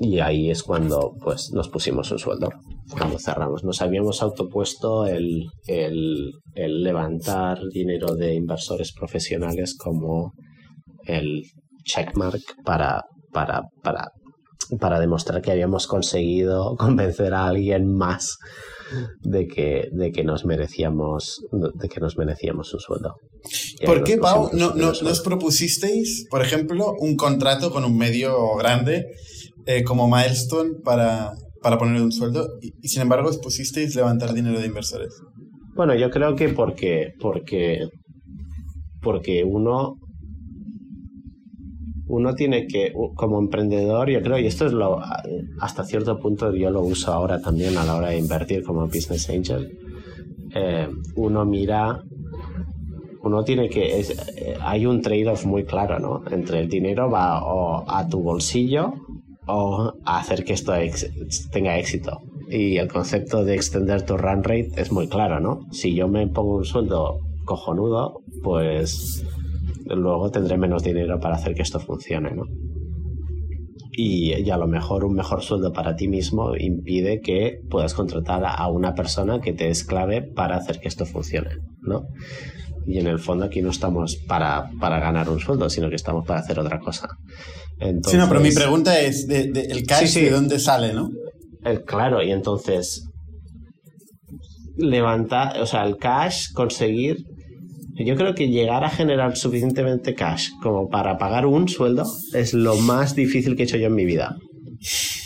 [0.03, 2.49] Y ahí es cuando pues, nos pusimos un sueldo,
[2.89, 3.63] cuando cerramos.
[3.63, 10.33] Nos habíamos autopuesto el, el, el levantar dinero de inversores profesionales como
[11.05, 11.43] el
[11.83, 14.07] checkmark para, para, para,
[14.79, 18.39] para demostrar que habíamos conseguido convencer a alguien más
[19.21, 23.15] de que, de que nos merecíamos de que nos merecíamos un sueldo.
[23.85, 29.05] ¿Por qué, Pau, no, no, os propusisteis, por ejemplo, un contrato con un medio grande
[29.65, 34.59] eh, como Milestone para, para poner un sueldo y, sin embargo os pusisteis levantar dinero
[34.59, 35.13] de inversores?
[35.75, 37.87] Bueno, yo creo que porque, porque,
[39.01, 39.97] porque uno
[42.07, 44.99] uno tiene que, como emprendedor, yo creo, y esto es lo,
[45.61, 49.29] hasta cierto punto yo lo uso ahora también a la hora de invertir como business
[49.29, 49.71] angel,
[50.53, 52.03] eh, uno mira,
[53.23, 56.21] uno tiene que, eh, hay un trade-off muy claro, ¿no?
[56.29, 58.93] Entre el dinero va o a tu bolsillo
[59.51, 60.73] o hacer que esto
[61.51, 62.19] tenga éxito.
[62.49, 65.59] Y el concepto de extender tu run rate es muy claro, ¿no?
[65.71, 69.25] Si yo me pongo un sueldo cojonudo, pues
[69.85, 72.43] luego tendré menos dinero para hacer que esto funcione, ¿no?
[73.93, 78.67] Y, a lo mejor un mejor sueldo para ti mismo impide que puedas contratar a
[78.69, 82.03] una persona que te es clave para hacer que esto funcione, ¿no?
[82.87, 86.25] Y en el fondo aquí no estamos para, para ganar un sueldo, sino que estamos
[86.25, 87.09] para hacer otra cosa.
[87.79, 91.09] Sí, no, pero mi pregunta es, de, ¿el cash de dónde sale, no?
[91.63, 93.05] El, claro, y entonces
[94.77, 97.25] levantar, o sea, el cash, conseguir
[98.05, 102.75] yo creo que llegar a generar suficientemente cash como para pagar un sueldo es lo
[102.77, 104.35] más difícil que he hecho yo en mi vida.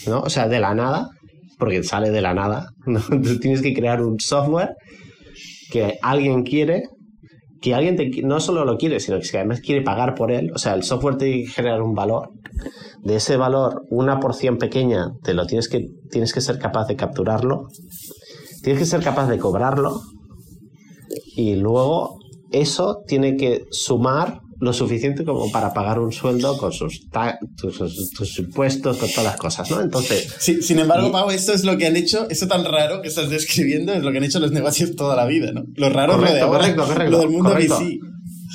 [0.08, 0.21] ¿no?
[0.21, 1.10] O sea, de la nada,
[1.58, 2.67] porque sale de la nada.
[2.86, 2.99] ¿no?
[3.01, 4.75] Tú tienes que crear un software
[5.71, 6.84] que alguien quiere,
[7.65, 10.51] que alguien te, no solo lo quiere, sino que además quiere pagar por él.
[10.54, 12.30] O sea, el software tiene que generar un valor.
[13.01, 16.95] De ese valor, una porción pequeña, te lo tienes que, tienes que ser capaz de
[16.95, 17.69] capturarlo.
[18.62, 19.99] Tienes que ser capaz de cobrarlo.
[21.36, 22.19] Y luego
[22.51, 27.07] eso tiene que sumar lo suficiente como para pagar un sueldo con sus,
[27.57, 29.81] tus, impuestos, con todas las cosas, ¿no?
[29.81, 30.35] Entonces...
[30.39, 33.29] Sí, sin embargo, Pau, esto es lo que han hecho, esto tan raro que estás
[33.29, 35.63] describiendo es lo que han hecho los negocios toda la vida, ¿no?
[35.75, 37.79] Lo raro es lo de correcto, correcto, lo del mundo correcto.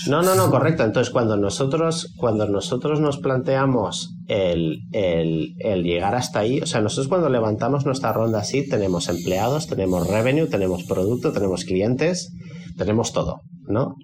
[0.08, 0.84] No, no, no, correcto.
[0.84, 6.80] Entonces, cuando nosotros, cuando nosotros nos planteamos el, el, el, llegar hasta ahí, o sea,
[6.80, 12.32] nosotros cuando levantamos nuestra ronda así, tenemos empleados, tenemos revenue, tenemos producto, tenemos clientes,
[12.78, 13.94] tenemos todo, ¿no?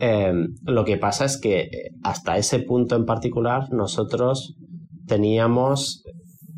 [0.00, 4.54] Em, lo que pasa es que eh, hasta ese punto en particular nosotros
[5.06, 6.04] teníamos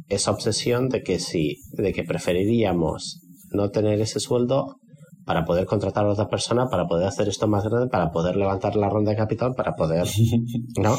[0.08, 3.20] esa obsesión de que sí, de que preferiríamos
[3.52, 4.76] no tener ese sueldo
[5.24, 8.76] para poder contratar a otra persona, para poder hacer esto más grande, para poder levantar
[8.76, 10.06] la ronda de capital, para poder,
[10.80, 10.98] ¿no?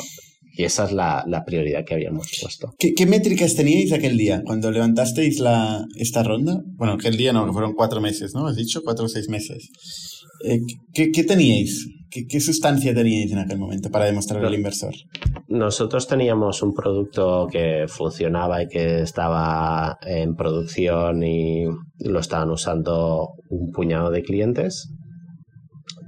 [0.53, 2.73] Y esa es la, prioridad que habíamos puesto.
[2.77, 6.61] ¿Qué, métricas teníais aquel día cuando levantasteis la, esta ronda?
[6.75, 8.47] Bueno, aquel día no, fueron cuatro meses, ¿no?
[8.47, 9.69] Has dicho cuatro o seis meses.
[10.43, 10.59] Eh,
[10.93, 11.87] ¿qué, ¿qué, teníais?
[12.09, 14.93] ¿Qué, sustancia teníais en aquel momento para demostrar al inversor?
[15.47, 21.65] Nosotros teníamos un producto que funcionaba y que estaba en producción y
[21.99, 24.89] lo estaban usando un puñado de clientes.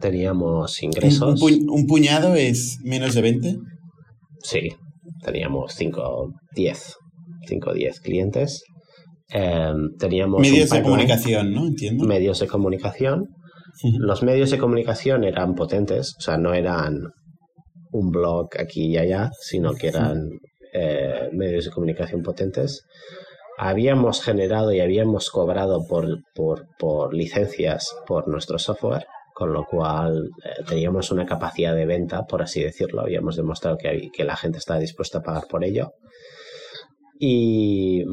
[0.02, 1.42] Teníamos ingresos.
[1.42, 3.58] ¿Un, puñado es menos de 20?
[4.42, 4.70] Sí,
[5.24, 6.96] teníamos 5, 10.
[7.48, 8.64] 5 o 10 clientes.
[9.30, 11.66] Em, teníamos medios de comunicación, ¿no?
[11.66, 12.06] Entiendo.
[12.06, 13.30] Medios de comunicación
[14.00, 17.12] los medios de comunicación eran potentes, o sea, no eran
[17.92, 20.30] un blog aquí y allá, sino que eran
[20.74, 22.86] eh, medios de comunicación potentes.
[23.58, 26.20] Habíamos generado y habíamos cobrado por,
[26.80, 29.06] por, licencias por nuestro software,
[29.36, 33.02] con lo cual eh, teníamos una capacidad de venta, por así decirlo.
[33.02, 35.92] Habíamos demostrado que, que la gente estaba dispuesta a pagar por ello.
[37.20, 38.04] Y,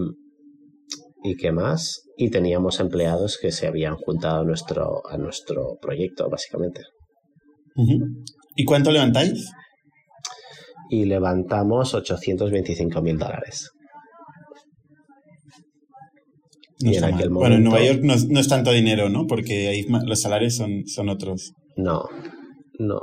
[1.23, 2.03] ¿Y qué más?
[2.23, 6.83] Y teníamos empleados que se habían juntado a nuestro, a nuestro proyecto, básicamente.
[8.55, 9.51] ¿Y cuánto levantáis?
[10.91, 13.71] Y levantamos 825 mil dólares.
[16.81, 19.27] y en aquel momento, bueno, en Nueva York no, es tanto dinero, ¿no?
[19.27, 21.55] Porque ahí los salarios son, son otros.
[21.77, 22.05] No,
[22.79, 23.01] no.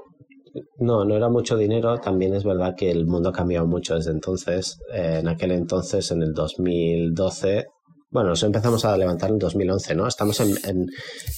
[0.78, 1.98] No, no era mucho dinero.
[1.98, 4.78] También es verdad que el mundo ha cambiado mucho desde entonces.
[4.94, 7.66] Eh, en aquel entonces, en el 2012,
[8.10, 10.08] bueno, nos empezamos a levantar en 2011, ¿no?
[10.08, 10.88] Estamos en,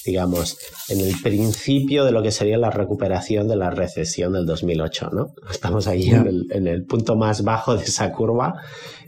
[0.06, 0.58] digamos,
[0.90, 5.34] en el principio de lo que sería la recuperación de la recesión del 2008, ¿no?
[5.50, 8.54] Estamos ahí en, el, punto más bajo de esa curva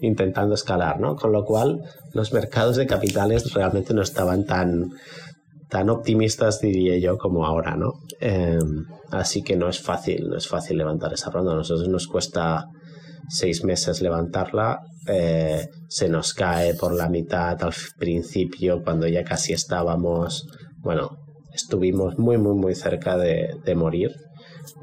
[0.01, 1.15] intentando escalar, ¿no?
[1.15, 1.81] Con lo cual,
[2.13, 4.89] los mercados de capitales realmente no estaban tan,
[5.69, 7.93] tan optimistas, diría yo, como ahora, ¿no?
[8.19, 11.51] Em, así que no es fácil, no es fácil levantar esa ronda.
[11.51, 12.65] A nosotros nos cuesta
[13.31, 19.53] seis meses levantarla, eh, se nos cae por la mitad al principio cuando ya casi
[19.53, 20.47] estábamos,
[20.79, 21.17] bueno,
[21.53, 24.11] estuvimos muy, muy, muy cerca de, morir.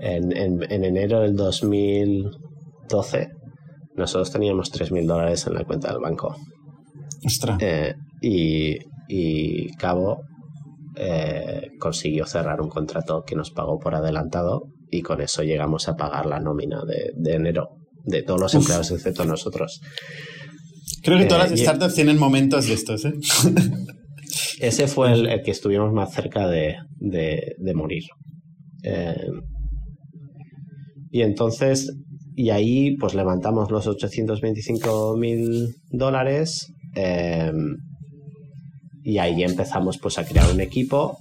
[0.00, 3.28] En, enero del 2012
[3.96, 6.34] nosotros teníamos 3.000 dólares en la cuenta del banco.
[7.24, 7.58] Ostras.
[7.60, 10.22] Eh, y, Cabo
[10.96, 15.96] eh, consiguió cerrar un contrato que nos pagó por adelantado y con eso llegamos a
[15.96, 17.77] pagar la nómina de enero
[18.08, 19.80] de todos los empleados, excepto nosotros.
[21.02, 23.12] Creo que todas las eh, startups tienen momentos de estos, ¿eh?
[24.60, 26.76] Ese fue el, que estuvimos más cerca de,
[27.74, 28.02] morir.
[28.82, 29.14] Eh,
[31.10, 31.92] y entonces,
[32.34, 36.66] y ahí pues levantamos los 825 mil dólares
[39.04, 41.16] y ahí empezamos pues a crear un equipo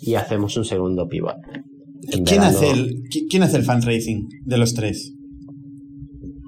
[0.00, 1.36] y hacemos un segundo pivot.
[2.24, 5.12] ¿Quién, hace el, ¿Quién hace el fundraising de los tres?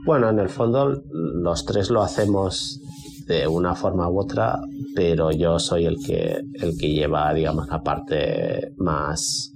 [0.05, 2.81] Bueno, en el fondo los tres lo hacemos
[3.27, 4.61] de una forma u otra,
[4.95, 9.53] pero yo soy el que, el que lleva, digamos, la parte más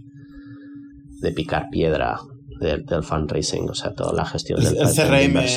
[1.21, 2.19] de picar piedra
[2.61, 5.49] del, fundraising, o sea, toda la gestión del el CRM, el,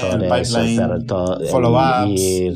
[2.10, 2.54] ir,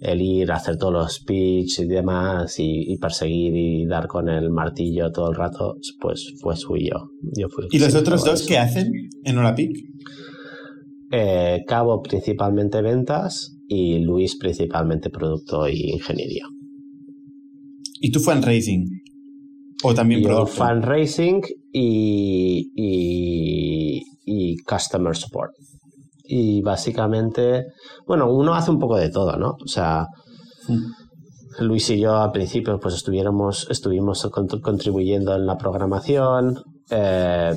[0.00, 4.50] el ir a hacer todos los pitch y demás y, perseguir y dar con el
[4.50, 7.10] martillo todo el rato, pues fue fui yo.
[7.36, 8.92] yo fui ¿Y los otros dos qué hacen
[9.24, 9.70] en Olapic?
[11.10, 16.44] Eh, Cabo principalmente ventas y Luis principalmente producto y ingeniería.
[18.00, 18.86] ¿Y tú fundraising?
[19.82, 21.42] ¿O también Yo fundraising
[21.72, 25.52] y, y, y, customer support.
[26.24, 27.64] y básicamente,
[28.06, 29.56] bueno, uno hace un poco de todo, ¿no?
[29.64, 30.06] O sea,
[31.60, 34.28] Luis y yo al principio pues estuviéramos, estuvimos
[34.62, 36.58] contribuyendo en la programación,
[36.90, 37.52] eh,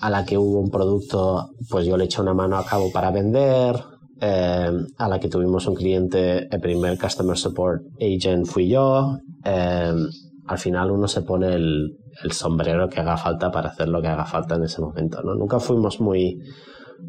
[0.00, 3.10] a la que hubo un producto, pues yo le eché una mano a cabo para
[3.10, 3.76] vender,
[4.20, 9.18] eh, a la que tuvimos un cliente, el primer Customer Support Agent fui yo.
[9.44, 9.92] Eh,
[10.46, 14.08] al final uno se pone el, el, sombrero que haga falta para hacer lo que
[14.08, 15.22] haga falta en ese momento.
[15.22, 15.34] ¿no?
[15.34, 16.38] Nunca fuimos muy,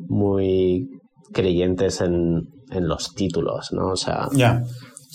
[0.08, 0.88] muy
[1.32, 3.90] creyentes en, en los títulos, ¿no?
[3.90, 4.28] O sea,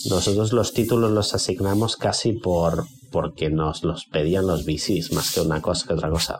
[0.09, 5.41] nosotros los títulos los asignamos casi por porque nos los pedían los VCs más que
[5.41, 6.39] una cosa que otra cosa.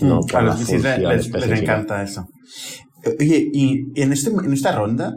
[0.00, 2.26] No, mm, a los VCs les, encanta eso.
[3.18, 5.14] Oye, y en, este, en esta ronda,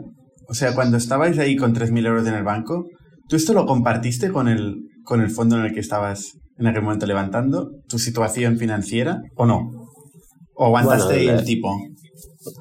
[0.48, 2.86] o sea, cuando estabais ahí con 3.000 euros en el banco,
[3.28, 6.82] ¿tú esto lo compartiste con el, con el fondo en el que estabas en aquel
[6.82, 7.70] momento levantando?
[7.88, 9.70] ¿Tu situación financiera o no?
[10.54, 11.74] ¿O aguantaste el tipo?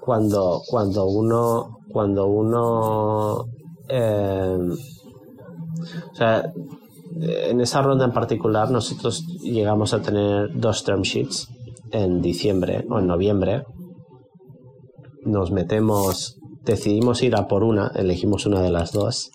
[0.01, 3.45] Cuando, cuando uno, cuando uno,
[3.89, 4.58] eh,
[6.12, 6.43] o sea,
[7.19, 11.47] en esa ronda en particular nosotros llegamos a tener dos term sheets
[11.91, 13.63] en diciembre o en noviembre
[15.28, 19.32] nos metemos, decidimos ir a por una, elegimos una de las dos.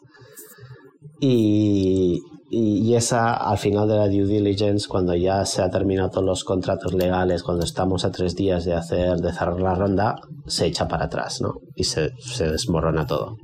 [1.21, 6.25] Y, y, esa, al final de la due diligence, cuando ya se ha terminado todos
[6.25, 10.67] los contratos legales, cuando estamos a tres días de hacer, de cerrar la ronda, se
[10.67, 11.55] echa para atrás, ¿no?
[11.77, 13.37] Y se, se desmorona todo.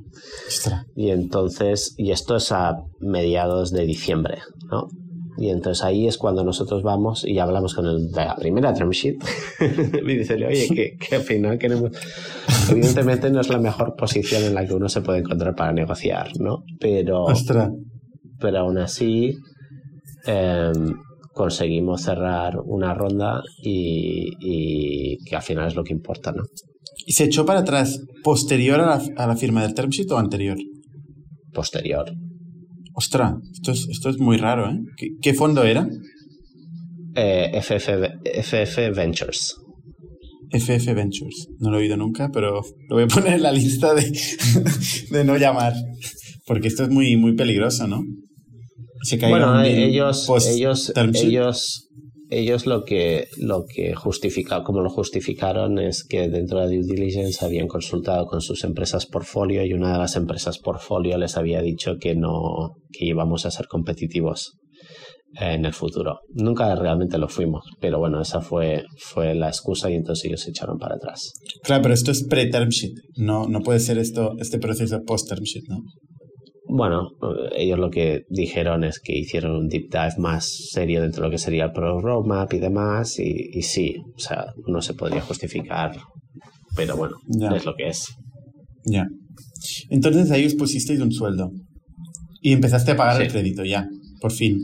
[0.96, 4.38] Y entonces, y esto es a mediados de diciembre,
[4.70, 4.88] ¿no?
[5.38, 8.90] Y entonces ahí es cuando nosotros vamos y hablamos con el de la primera term
[8.90, 9.16] sheet.
[9.60, 11.92] y dice, oye, que, al final queremos.
[12.70, 16.28] Evidentemente no es la mejor posición en la que uno se puede encontrar para negociar,
[16.40, 16.64] ¿no?
[16.80, 17.26] Pero.
[18.40, 19.36] Pero aún así.
[20.26, 20.94] Em,
[21.32, 26.42] conseguimos cerrar una ronda y, y, que al final es lo que importa, ¿no?
[27.06, 30.18] ¿Y se echó para atrás posterior a la, a la firma del term sheet o
[30.18, 30.58] anterior?
[31.52, 32.12] Posterior.
[32.98, 34.80] Ostras, esto es, esto es muy raro, ¿eh?
[35.22, 35.88] ¿Qué, fondo era?
[37.14, 39.54] Eh, FF, Ventures.
[40.50, 41.46] FF Ventures.
[41.60, 44.02] No lo he oído nunca, pero lo voy a poner en la lista de,
[45.12, 45.74] de no llamar.
[46.44, 48.02] Porque esto es muy, muy peligroso, ¿no?
[49.02, 51.88] Se bueno, ellos, ellos, ellos
[52.30, 57.44] ellos lo que, lo que justifica, como lo justificaron es que dentro de due diligence
[57.44, 61.96] habían consultado con sus empresas portfolio y una de las empresas portfolio les había dicho
[62.00, 64.58] que no, que íbamos a ser competitivos
[65.34, 66.20] en el futuro.
[66.30, 70.50] Nunca realmente lo fuimos, pero bueno, esa fue, fue la excusa y entonces ellos se
[70.50, 71.32] echaron para atrás.
[71.62, 75.64] Claro, pero esto es pre-term sheet, no, no puede ser esto, este proceso post-term sheet,
[75.68, 75.82] ¿no?
[76.70, 77.08] Bueno,
[77.56, 81.30] ellos lo que dijeron es que hicieron un deep dive más serio dentro de lo
[81.30, 85.96] que sería el Pro Roadmap y demás, y, sí, o sea, no se podría justificar,
[86.76, 87.16] pero bueno,
[87.56, 88.08] es lo que es.
[88.84, 89.06] Ya.
[89.88, 91.50] Entonces ahí os pusisteis un sueldo
[92.42, 93.88] y empezaste a pagar el crédito ya,
[94.20, 94.58] por fin.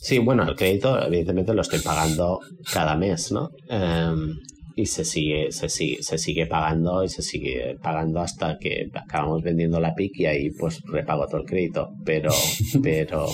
[0.00, 2.40] Sí, bueno, el crédito evidentemente lo estoy pagando
[2.72, 3.50] cada mes, ¿no?
[3.68, 4.34] Em,
[4.74, 9.42] y se sigue, se sigue, se sigue pagando y se sigue pagando hasta que acabamos
[9.42, 11.90] vendiendo la PIC y ahí pues repago todo el crédito.
[12.04, 12.30] Pero,
[12.82, 13.26] pero,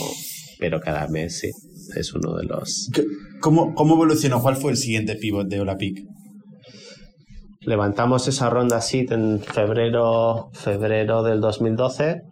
[0.58, 1.50] pero cada mes sí,
[1.96, 2.90] es uno de los.
[3.40, 4.42] ¿Cómo, cómo evolucionó?
[4.42, 6.04] ¿Cuál fue el siguiente pivot de Olapic?
[7.60, 12.22] Levantamos esa ronda SIT en febrero, febrero del 2012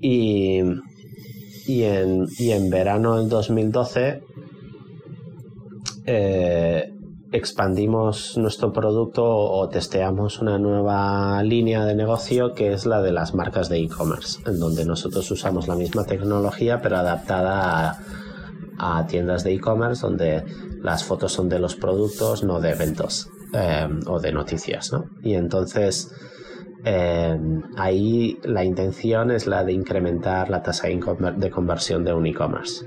[0.00, 0.60] y,
[1.66, 4.20] y, en, y en verano del 2012
[6.06, 6.92] eh,
[7.32, 13.34] expandimos nuestro producto o testeamos una nueva línea de negocio que es la de las
[13.34, 17.98] marcas de e-commerce, en donde nosotros usamos la misma tecnología pero adaptada
[18.78, 20.44] a, tiendas de e-commerce donde
[20.82, 24.92] las fotos son de los productos, no de eventos em, o de noticias.
[24.92, 25.04] ¿no?
[25.22, 26.10] Y entonces
[26.84, 32.86] em, ahí la intención es la de incrementar la tasa de conversión de un e-commerce.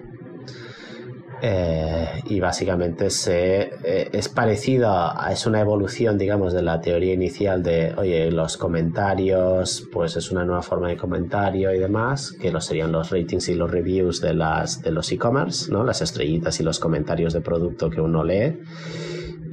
[1.46, 7.62] Eh, y básicamente se, eh, es parecida, es una evolución, digamos, de la teoría inicial
[7.62, 12.62] de, oye, los comentarios, pues es una nueva forma de comentario y demás, que lo
[12.62, 15.84] serían los ratings y los reviews de, las, de los e-commerce, ¿no?
[15.84, 18.60] las estrellitas y los comentarios de producto que uno lee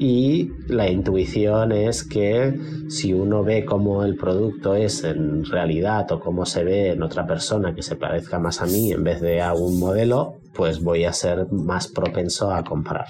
[0.01, 6.21] y la intuición es que si uno ve cómo el producto es en realidad o
[6.21, 9.43] cómo se ve en otra persona que se parezca más a mí en vez de
[9.43, 13.07] a un modelo, pues voy a ser más propenso a comprar.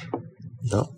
[0.70, 0.90] ¿no?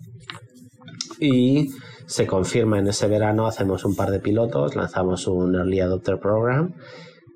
[1.19, 1.69] Y
[2.05, 6.73] se confirma en ese verano, hacemos un par de pilotos, lanzamos un Early Adopter Program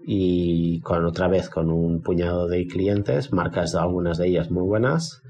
[0.05, 4.63] y con otra vez con un puñado de clientes, marcas de algunas de ellas muy
[4.63, 5.21] buenas,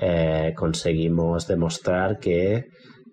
[0.00, 2.66] eh, conseguimos demostrar que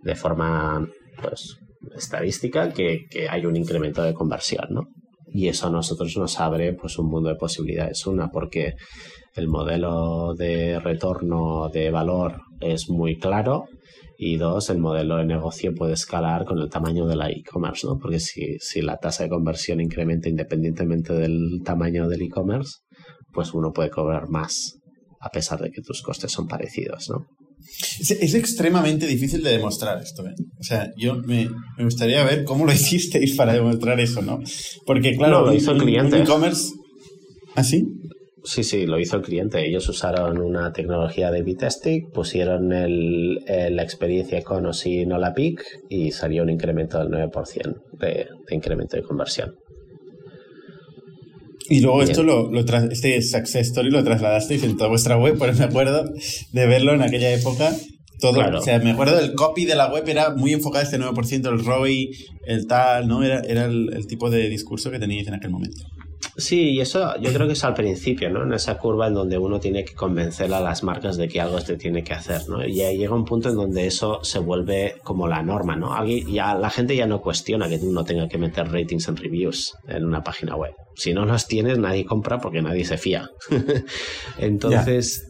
[0.04, 0.88] de forma
[1.22, 1.58] pues
[1.96, 4.88] estadística que, que, hay un incremento de conversión, ¿no?
[5.28, 8.06] Y eso a nosotros nos abre pues un mundo de posibilidades.
[8.08, 8.76] Una, porque
[9.36, 13.66] el modelo de retorno de valor es muy claro
[14.18, 17.98] y dos, el modelo de negocio puede escalar con el tamaño de la e-commerce, ¿no?
[17.98, 22.78] Porque si, si la tasa de conversión incrementa independientemente del tamaño del e-commerce,
[23.34, 24.80] pues uno puede cobrar más
[25.20, 27.26] a pesar de que tus costes son parecidos, ¿no?
[28.00, 30.24] Es, extremadamente difícil de demostrar esto.
[30.26, 30.36] ¿eh?
[30.60, 34.40] O sea, yo me, me, gustaría ver cómo lo hicisteis para demostrar eso, ¿no?
[34.86, 36.22] Porque, claro, lo hizo el cliente.
[36.22, 36.74] e-commerce.
[37.56, 37.86] ¿Ah, sí?
[38.46, 39.68] Sí, sí, lo hizo el cliente.
[39.68, 45.64] Ellos usaron una tecnología de B-Testing, pusieron el, la experiencia con o sin la PIC
[45.90, 49.56] y salió un incremento del 9% de, de incremento de conversión.
[51.68, 55.58] Y luego esto lo, lo este success story lo trasladasteis en toda vuestra web, pues
[55.58, 56.04] me acuerdo
[56.52, 57.76] de verlo en aquella época.
[58.20, 61.00] Todo, o sea, me acuerdo del copy de la web era muy enfocado a este
[61.00, 62.12] 9%, el ROI,
[62.46, 63.24] el tal, ¿no?
[63.24, 65.82] Era, era el, el tipo de discurso que teníais en aquel momento.
[66.38, 68.44] Sí, y eso yo creo que es al principio, ¿no?
[68.44, 71.60] En esa curva en donde uno tiene que convencer a las marcas de que algo
[71.62, 72.66] se tiene que hacer, ¿no?
[72.66, 75.96] Y llega un punto en donde eso se vuelve como la norma, ¿no?
[76.06, 80.04] ya, la gente ya no cuestiona que uno tenga que meter ratings en reviews en
[80.04, 80.74] una página web.
[80.96, 83.30] Si no los tienes, nadie compra porque nadie se fía.
[84.38, 85.26] Entonces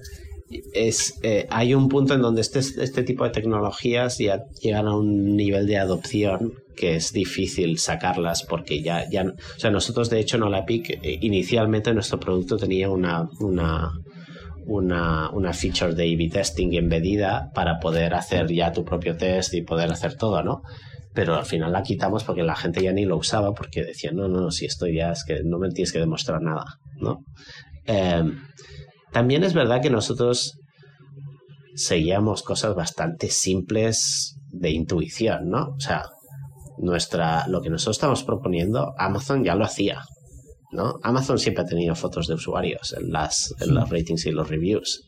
[0.74, 4.96] es, eh, hay un punto en donde este, este tipo de tecnologías ya llegan a
[4.96, 10.20] un nivel de adopción que es difícil sacarlas porque ya, ya o sea, nosotros de
[10.20, 13.92] hecho en Olapic eh, inicialmente nuestro producto tenía una, una,
[14.66, 19.62] una, una feature de A-B testing embedida para poder hacer ya tu propio test y
[19.62, 20.62] poder hacer todo, ¿no?
[21.14, 24.28] Pero al final la quitamos porque la gente ya ni lo usaba porque decían, no,
[24.28, 26.66] no, si esto ya es que no me tienes que demostrar nada,
[27.00, 27.24] ¿no?
[27.86, 28.24] Eh,
[29.14, 30.60] también es verdad que nosotros
[31.76, 35.76] seguíamos cosas bastante simples de intuición, ¿no?
[35.78, 36.04] O sea,
[36.78, 40.02] nuestra, lo que nosotros estamos proponiendo, Amazon ya lo hacía,
[40.72, 41.00] ¿no?
[41.04, 45.04] Amazon siempre ha tenido fotos de usuarios en, las, en los ratings y los reviews.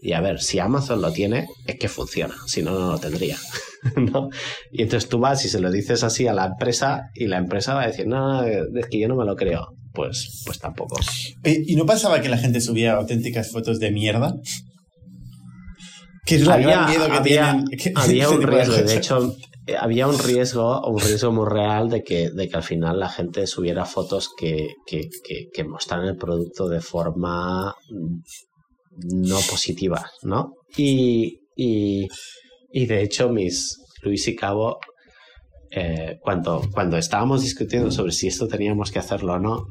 [0.00, 3.36] Y a ver, si Amazon lo tiene, es que funciona, si no, no lo tendría.
[3.96, 4.28] ¿no?
[4.70, 7.74] Y entonces tú vas y se lo dices así a la empresa y la empresa
[7.74, 9.68] va a decir, no, es que yo no me lo creo
[9.98, 10.96] pues, pues tampoco.
[11.44, 14.32] ¿Y no pasaba que la gente subía auténticas fotos de mierda?
[16.24, 17.98] Que es la gran miedo que había, tienen.
[17.98, 19.47] había un riesgo, de hecho, eh,
[19.78, 23.46] había un riesgo, un riesgo muy real de que, de que al final la gente
[23.46, 27.74] subiera fotos que, que, mostraran el producto de forma
[28.90, 30.54] no positiva, ¿no?
[30.76, 32.08] Y, y,
[32.72, 34.78] y de hecho, mis Luis y Cabo,
[35.70, 39.66] eh, cuando, cuando estábamos discutiendo sobre si esto teníamos que hacerlo o no,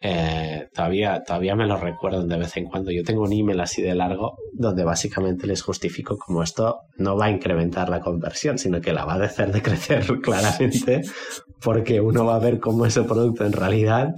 [0.00, 2.90] eh, todavía, todavía me lo recuerdo de vez en cuando.
[2.90, 7.26] Yo tengo un email así de largo donde básicamente les justifico como esto no va
[7.26, 11.02] a incrementar la conversión, sino que la va a hacer decrecer claramente
[11.60, 14.14] porque uno va a ver cómo ese producto en realidad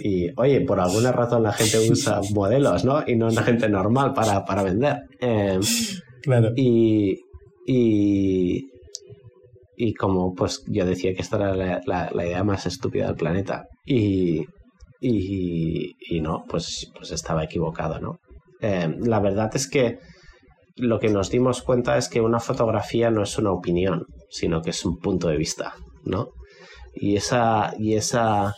[0.00, 3.02] y oye, por alguna razón la gente usa modelos, ¿no?
[3.06, 4.98] Y no una gente normal para, para vender.
[5.20, 5.60] Em,
[6.22, 6.52] claro.
[6.56, 7.20] Y,
[7.66, 8.68] y,
[9.76, 13.66] y, como pues yo decía que esta era la, la idea más estúpida del planeta.
[15.00, 18.18] Y, no, pues, pues estaba equivocado, ¿no?
[18.60, 19.98] Eh, la verdad es que
[20.76, 24.70] lo que nos dimos cuenta es que una fotografía no es una opinión, sino que
[24.70, 25.74] es un punto de vista,
[26.04, 26.30] ¿no?
[26.94, 28.54] Y esa, y esa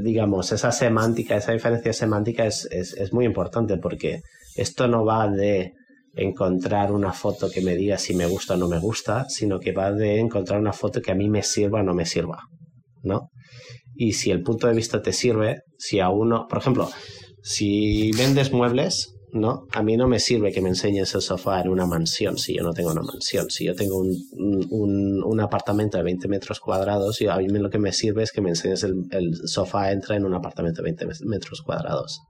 [0.00, 4.22] digamos, esa semántica, esa diferencia semántica es, es, es muy importante porque
[4.54, 5.74] esto no va de
[6.16, 9.72] encontrar una foto que me diga si me gusta o no me gusta, sino que
[9.72, 12.44] va de encontrar una foto que a mí me sirva o no me sirva,
[13.02, 13.30] ¿no?
[13.96, 16.90] Y si el punto de vista te sirve, si a uno, por ejemplo,
[17.42, 19.66] si vendes muebles, ¿no?
[19.72, 22.62] A mí no me sirve que me enseñes el sofá en una mansión si yo
[22.62, 23.50] no tengo una mansión.
[23.50, 24.16] Si yo tengo un,
[24.70, 28.40] un, un apartamento de 20 metros cuadrados, a mí lo que me sirve es que
[28.40, 32.20] me enseñes el, el sofá entra en un apartamento de 20 metros cuadrados.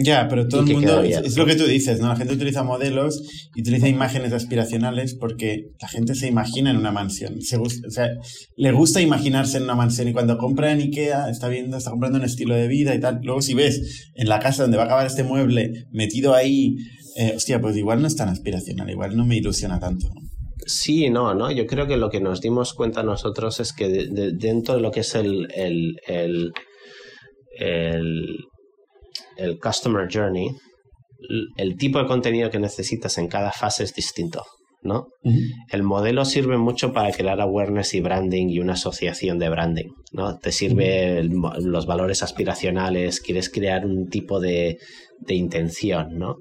[0.00, 2.08] Ya, pero todo el mundo, es, lo que tú dices, ¿no?
[2.08, 3.22] La gente utiliza modelos
[3.54, 7.40] y utiliza imágenes aspiracionales porque la gente se imagina en una mansión.
[7.42, 8.10] Se o sea,
[8.56, 12.18] le gusta imaginarse en una mansión y cuando compra en Ikea está viendo, está comprando
[12.18, 13.20] un estilo de vida y tal.
[13.22, 16.76] Luego si ves en la casa donde va a acabar este mueble metido ahí,
[17.16, 20.08] eh, hostia, pues igual no es tan aspiracional, igual no me ilusiona tanto.
[20.66, 21.50] Sí, no, no.
[21.50, 25.00] Yo creo que lo que nos dimos cuenta nosotros es que dentro de lo que
[25.00, 26.52] es el, el, el,
[27.58, 28.36] el
[29.38, 30.50] el Customer Journey,
[31.56, 34.44] el tipo de contenido que necesitas en cada fase es distinto.
[34.82, 35.08] ¿no?
[35.70, 40.38] El modelo sirve mucho para crear awareness y branding y una asociación de branding, ¿no?
[40.38, 44.78] Te sirve los valores aspiracionales, quieres crear un tipo de,
[45.18, 46.36] de intención, ¿no?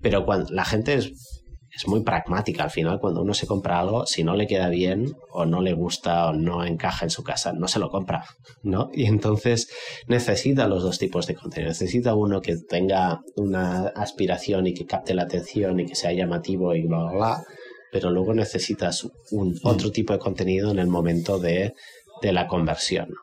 [0.00, 1.37] Pero cuando la gente es,
[1.78, 2.64] es muy pragmática.
[2.64, 5.74] Al final, cuando uno se compra algo, si no le queda bien o no le
[5.74, 8.24] gusta o no encaja en su casa, no se lo compra,
[8.64, 8.90] ¿no?
[8.92, 9.70] Y entonces
[10.08, 11.68] necesita los dos tipos de contenido.
[11.68, 16.74] Necesita uno que tenga una aspiración y que capte la atención y que sea llamativo
[16.74, 17.44] y bla, bla, bla.
[17.92, 21.74] Pero luego necesitas un otro tipo de contenido en el momento de,
[22.20, 23.14] de la conversión.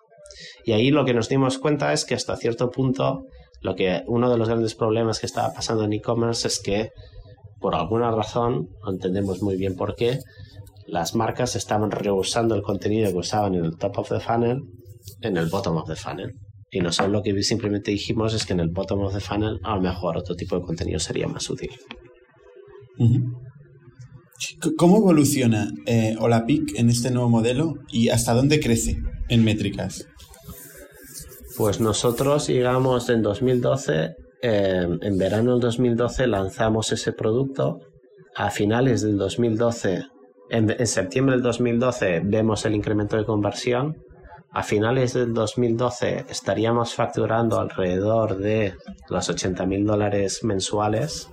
[0.63, 3.25] Y ahí lo que nos dimos cuenta es que hasta cierto punto,
[3.59, 6.91] lo que uno de los grandes problemas que estaba pasando en e-commerce es que
[7.65, 10.19] por alguna razón, no entendemos muy bien por qué,
[10.85, 14.61] las marcas estaban rehusando el contenido que usaban en el top of the funnel
[15.21, 16.31] en el bottom of the funnel.
[16.69, 19.77] Y nosotros lo que simplemente dijimos es que en el bottom of the funnel a
[19.77, 21.71] lo mejor otro tipo de contenido sería más útil.
[24.77, 28.97] ¿Cómo evoluciona eh, Olapic en este nuevo modelo y hasta dónde crece
[29.27, 30.05] en métricas?
[31.57, 34.13] Pues nosotros llegamos en 2012
[34.47, 37.79] Em, en verano del 2012 lanzamos ese producto.
[38.35, 40.03] A finales del 2012,
[40.51, 43.97] en, septiembre del 2012 vemos el incremento de conversión.
[44.51, 48.75] A finales del 2012 estaríamos facturando alrededor de
[49.09, 51.27] los 80 mil dólares mensuales,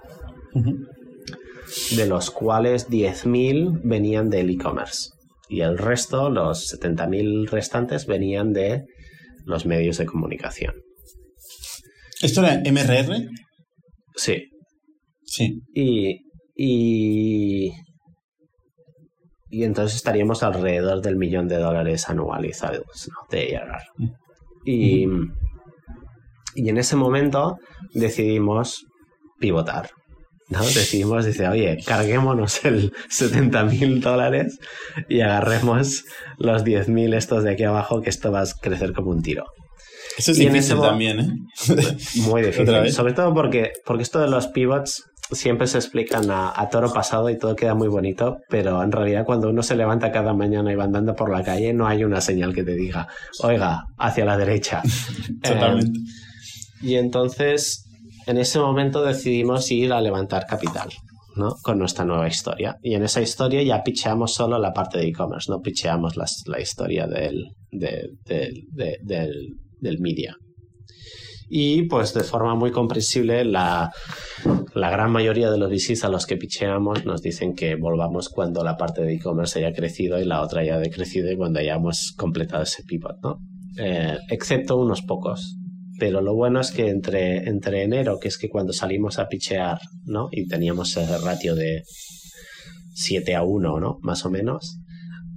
[0.55, 5.11] de los cuales 10.000 venían del e-commerce
[5.51, 8.87] y el resto, los 70.000 restantes, venían de
[9.45, 10.73] los medios de comunicación.
[12.23, 13.29] ¿Esto era MRR?
[14.15, 14.49] Sí.
[15.25, 15.61] Sí.
[15.75, 16.21] Y,
[16.55, 17.73] y,
[19.51, 23.61] y entonces estaríamos alrededor del millón de dólares anualizados de.
[23.97, 24.07] Mm.
[24.65, 25.07] Y,
[26.55, 27.59] y en ese momento
[27.93, 28.87] decidimos
[29.41, 29.91] pivotar.
[30.49, 30.61] ¿no?
[30.61, 34.59] Decidimos, dice, oye, carguémonos el 70 mil dólares
[35.09, 36.05] y agarremos
[36.39, 39.47] los 10 mil estos de aquí abajo, que esto va a crecer como un tiro.
[40.19, 41.29] Eso es difícil también, ¿eh?
[42.27, 42.93] Muy difícil.
[42.93, 47.39] Sobre todo porque, porque esto de los pivots siempre se explican a, toro pasado y
[47.39, 50.85] todo queda muy bonito, pero en realidad cuando uno se levanta cada mañana y va
[50.85, 53.09] andando por la calle, no hay una señal que te diga,
[53.43, 54.83] oiga, hacia la derecha.
[55.43, 55.99] Totalmente.
[55.99, 57.87] Eh, y entonces,
[58.27, 60.91] en ese momento decidimos ir a levantar capital.
[61.35, 61.57] ¿no?
[61.63, 62.77] con nuestra nueva historia.
[62.83, 67.07] Y en esa historia ya picheamos solo la parte de e-commerce, no picheamos la historia
[67.07, 68.19] del, del,
[69.03, 69.62] del
[70.01, 70.37] media.
[71.55, 73.93] Y pues de forma muy comprensible, la,
[74.75, 78.65] la gran mayoría de los VCs a los que picheamos nos dicen que volvamos cuando
[78.65, 82.63] la parte de e-commerce haya crecido y la otra haya decrecido y cuando hayamos completado
[82.63, 83.39] ese pivot, ¿no?
[83.79, 85.59] Eh, excepto unos pocos.
[85.99, 89.79] Pero lo bueno es que entre, entre enero, que es que cuando salimos a pichear,
[90.05, 90.29] ¿no?
[90.33, 91.83] Y teníamos ese ratio de
[92.95, 93.99] 7 a 1, ¿no?
[94.01, 94.79] Más o menos.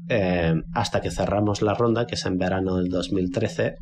[0.07, 3.75] Eh, hasta que cerramos la ronda, que es en verano del 2013,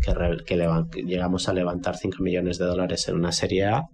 [0.00, 3.84] que, llegamos a levantar 5 millones de dólares en una serie A.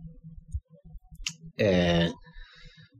[1.58, 2.10] Eh,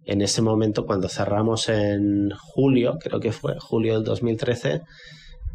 [0.05, 4.83] en ese momento, cuando cerramos en julio, creo que fue julio del 2013,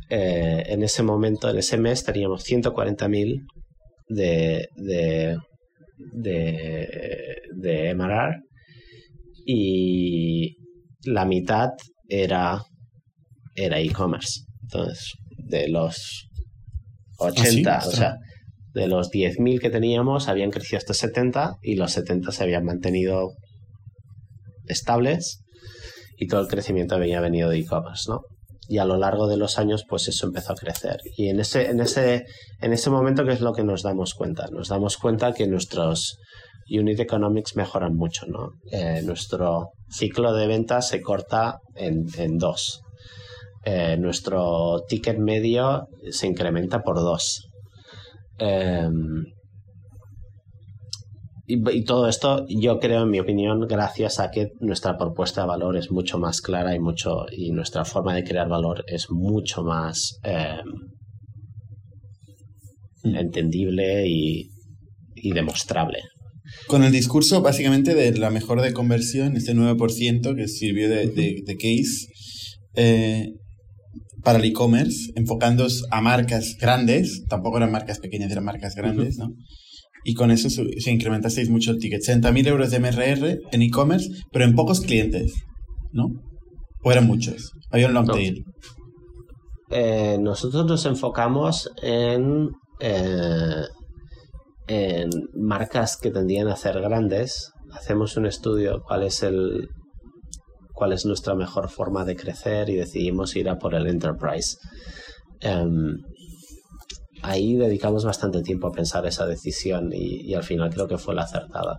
[0.10, 3.46] eh, en ese momento, en ese mes, teníamos 140.000
[4.10, 5.38] de, de,
[5.98, 8.36] de, de MRR
[9.46, 10.58] y
[11.06, 11.70] la mitad
[12.10, 12.62] era
[13.56, 14.42] era e-commerce.
[14.64, 16.30] Entonces, de los
[17.22, 18.16] 80, ¿Ah, o sea,
[18.74, 23.32] de los 10.000 que teníamos habían crecido hasta 70 y los 70 se habían mantenido
[24.66, 25.42] estables
[26.18, 28.22] y todo el crecimiento había venido de e-commerce, ¿no?
[28.68, 31.00] Y a lo largo de los años, pues eso empezó a crecer.
[31.18, 32.26] Y en ese, en ese,
[32.62, 34.48] en ese momento, ¿qué es lo que nos damos cuenta?
[34.52, 36.20] Nos damos cuenta que nuestros
[36.70, 38.52] unit economics mejoran mucho, ¿no?
[38.72, 42.82] Eh, nuestro ciclo de ventas se corta en, en dos.
[43.64, 47.48] Eh, nuestro ticket medio se incrementa por dos.
[48.40, 49.24] Em,
[51.46, 55.76] y, todo esto, yo creo, en mi opinión, gracias a que nuestra propuesta de valor
[55.76, 60.18] es mucho más clara y mucho y nuestra forma de crear valor es mucho más
[60.24, 60.66] em,
[63.04, 63.16] mm.
[63.16, 64.50] entendible y,
[65.34, 66.00] demostrable.
[66.68, 72.08] Con el discurso básicamente de la mejor de conversión, este 9% que sirvió de, case,
[72.76, 73.28] eh,
[74.24, 79.30] para el e-commerce, enfocándoos a marcas grandes, tampoco eran marcas pequeñas, eran marcas grandes, ¿no?
[80.04, 82.02] Y con eso se, incrementasteis mucho el ticket.
[82.02, 85.34] 60.000 euros de MRR en e-commerce, pero en pocos clientes,
[85.92, 86.08] ¿no?
[86.84, 87.52] ¿O eran muchos?
[87.70, 88.44] Había un long tail.
[89.70, 92.50] Eh, nosotros nos enfocamos en,
[92.80, 93.64] eh,
[94.68, 97.52] en marcas que tendían a ser grandes.
[97.72, 99.70] Hacemos un estudio cuál es el,
[100.82, 104.58] cuál es nuestra mejor forma de crecer y decidimos ir a por el enterprise.
[105.40, 106.00] Em,
[107.22, 111.22] ahí dedicamos bastante tiempo a pensar esa decisión y, al final creo que fue la
[111.22, 111.78] acertada.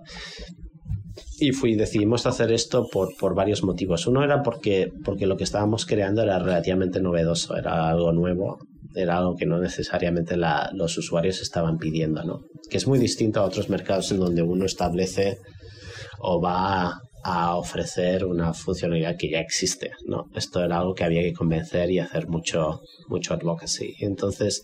[1.40, 4.06] y fui, decidimos hacer esto por, por varios motivos.
[4.06, 8.58] Uno era porque, porque lo que estábamos creando era relativamente novedoso, era algo nuevo,
[8.94, 12.38] era algo que no necesariamente los usuarios estaban pidiendo, ¿no?
[12.70, 15.38] Que es muy distinto a otros mercados en donde uno establece
[16.20, 20.26] o va a ofrecer una funcionalidad que ya existe, ¿no?
[20.34, 23.94] Esto era algo que había que convencer y hacer mucho, mucho advocacy.
[24.00, 24.62] Entonces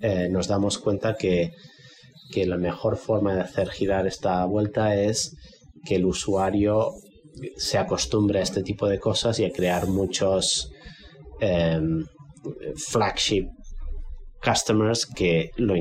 [0.00, 1.52] eh, nos damos cuenta que,
[2.32, 5.36] que la mejor forma de hacer girar esta vuelta es
[5.84, 6.92] que el usuario
[7.56, 10.70] se acostumbre a este tipo de cosas y a crear muchos
[11.40, 12.04] em,
[12.76, 13.48] flagship
[14.42, 15.74] customers que lo,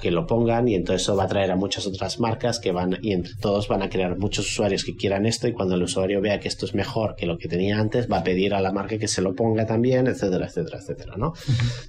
[0.00, 2.98] que lo pongan y entonces eso va a traer a muchas otras marcas que van
[3.02, 6.20] y entre todos van a crear muchos usuarios que quieran esto y cuando el usuario
[6.20, 8.72] vea que esto es mejor que lo que tenía antes va a pedir a la
[8.72, 11.32] marca que se lo ponga también, etcétera, etcétera, etcétera, ¿no?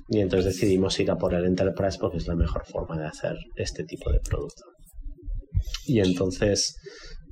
[0.09, 3.35] Y entonces decidimos ir a por el enterprise porque es la mejor forma de hacer
[3.55, 4.63] este tipo de producto.
[5.85, 6.75] Y entonces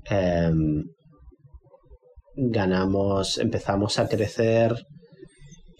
[0.10, 0.84] em,
[2.36, 4.76] ganamos, empezamos a crecer,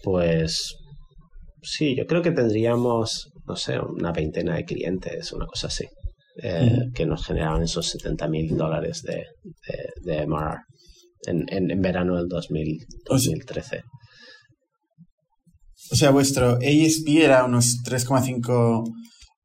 [0.02, 0.76] pues
[1.62, 5.84] sí, yo creo que tendríamos no sé, una veintena de clientes, una cosa así,
[6.40, 9.24] eh, que nos generaban esos 70 mil dólares de,
[10.02, 10.58] de, MRR
[11.26, 13.82] en, en, verano del 2013.
[15.92, 18.84] O sea, vuestro ASP era unos 3,5,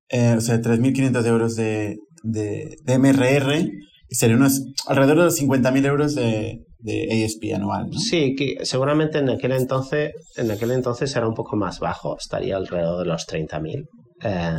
[0.10, 3.72] eh, o sea, 3.500 euros de, de, de MRR,
[4.08, 7.90] y sería unos alrededor de los 50.000 euros de, de ASP anual.
[7.90, 8.00] ¿no?
[8.00, 12.58] Sí, que seguramente en aquel entonces, en aquel entonces era un poco más bajo, estaría
[12.58, 13.88] alrededor de los 30.000.
[14.24, 14.56] Eh,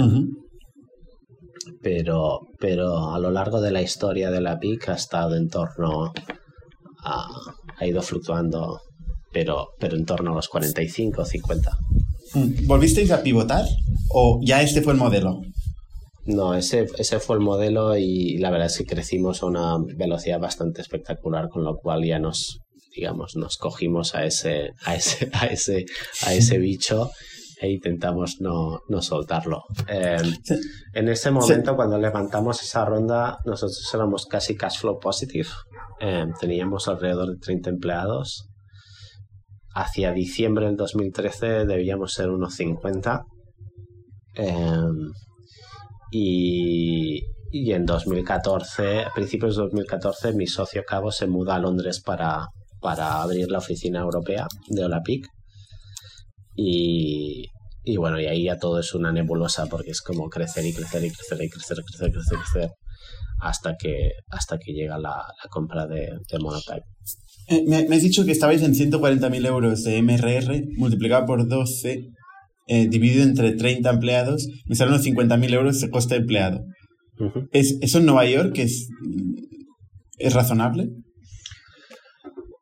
[1.82, 6.12] pero, pero a lo largo de la historia de la PIC ha estado en torno
[7.04, 7.26] a,
[7.78, 8.80] ha ido fluctuando,
[9.32, 11.70] pero, pero en torno a los 45 o 50.
[12.34, 12.66] Mm.
[12.66, 13.64] ¿Volvisteis a pivotar
[14.10, 15.40] o ya este fue el modelo?
[16.26, 20.40] No, ese, ese fue el modelo y la verdad es que crecimos a una velocidad
[20.40, 22.60] bastante espectacular, con lo cual ya nos,
[22.94, 25.86] digamos, nos cogimos a ese, a ese, a ese,
[26.26, 27.10] a ese bicho
[27.60, 29.62] e intentamos no, no soltarlo.
[29.88, 30.20] Eh,
[30.92, 35.48] en ese momento, cuando levantamos esa ronda, nosotros éramos casi cash flow positive.
[36.00, 38.48] Eh, teníamos alrededor de 30 empleados.
[39.74, 43.24] Hacia diciembre del 2013 debíamos ser unos 50.
[46.10, 52.00] Y, y en 2014, a principios de 2014, mi socio Cabo se muda a Londres
[52.00, 52.48] para,
[52.80, 55.26] para abrir la oficina europea de Olapic.
[56.54, 57.50] Y,
[57.84, 61.04] y bueno, y ahí ya todo es una nebulosa porque es como crecer y crecer
[61.04, 62.70] y crecer y crecer, crecer, crecer, crecer
[63.40, 66.84] hasta que, hasta que llega la, la compra de, de Monotype.
[67.48, 72.08] Eh, me, me, has dicho que estabais en 140.000 euros de MRR multiplicado por 12
[72.66, 76.60] eh, dividido entre 30 empleados, me salen unos 50.000 euros de coste de empleado.
[77.18, 77.48] Uh -huh.
[77.52, 78.88] ¿Es, ¿Eso en Nueva York es,
[80.18, 80.88] es razonable?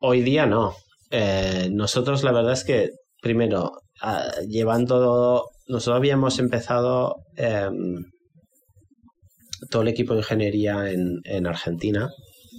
[0.01, 0.75] Hoy día no.
[1.11, 2.91] Eh, nosotros la verdad es que,
[3.23, 8.05] primero, uh, llevando, nosotros habíamos empezado um,
[9.71, 12.11] todo el equipo de ingeniería en, en Argentina,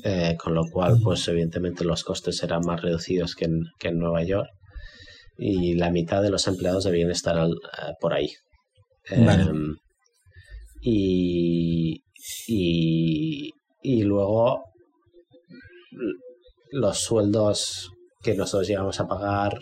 [0.03, 3.99] eh, con lo cual, pues evidentemente los costes eran más reducidos que en, que en
[3.99, 4.49] Nueva York
[5.37, 8.29] y la mitad de los empleados debían estar al, uh, por ahí.
[9.09, 9.43] Vale.
[9.45, 9.75] Um,
[10.81, 12.01] y,
[12.47, 14.63] y, y, luego
[16.71, 17.89] los sueldos
[18.21, 19.59] que nosotros llegamos a pagar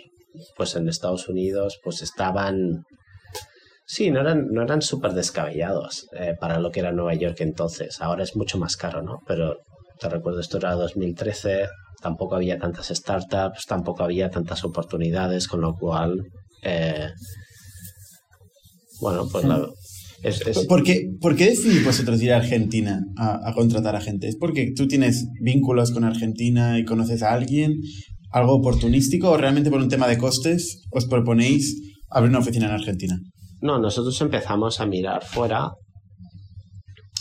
[0.56, 2.84] pues en Estados Unidos pues estaban
[3.86, 8.02] sí no eran no eran súper descabellados eh, para lo que era Nueva York entonces
[8.02, 9.58] ahora es mucho más caro no pero
[10.00, 11.68] te recuerdo esto era 2013
[12.04, 16.22] tampoco había tantas startups, tampoco había tantas oportunidades, con lo cual,
[16.62, 17.10] eh,
[19.00, 19.66] bueno, pues la,
[20.22, 20.68] es, es...
[20.68, 24.28] ¿Por, qué, ¿Por qué decidís vosotros ir a Argentina a, a, contratar a gente?
[24.28, 27.80] ¿Es porque tú tienes vínculos con Argentina y conoces a alguien?
[28.32, 31.76] ¿Algo oportunístico o realmente por un tema de costes os proponéis
[32.10, 33.18] abrir una oficina en Argentina?
[33.62, 35.72] No, nosotros empezamos a mirar fuera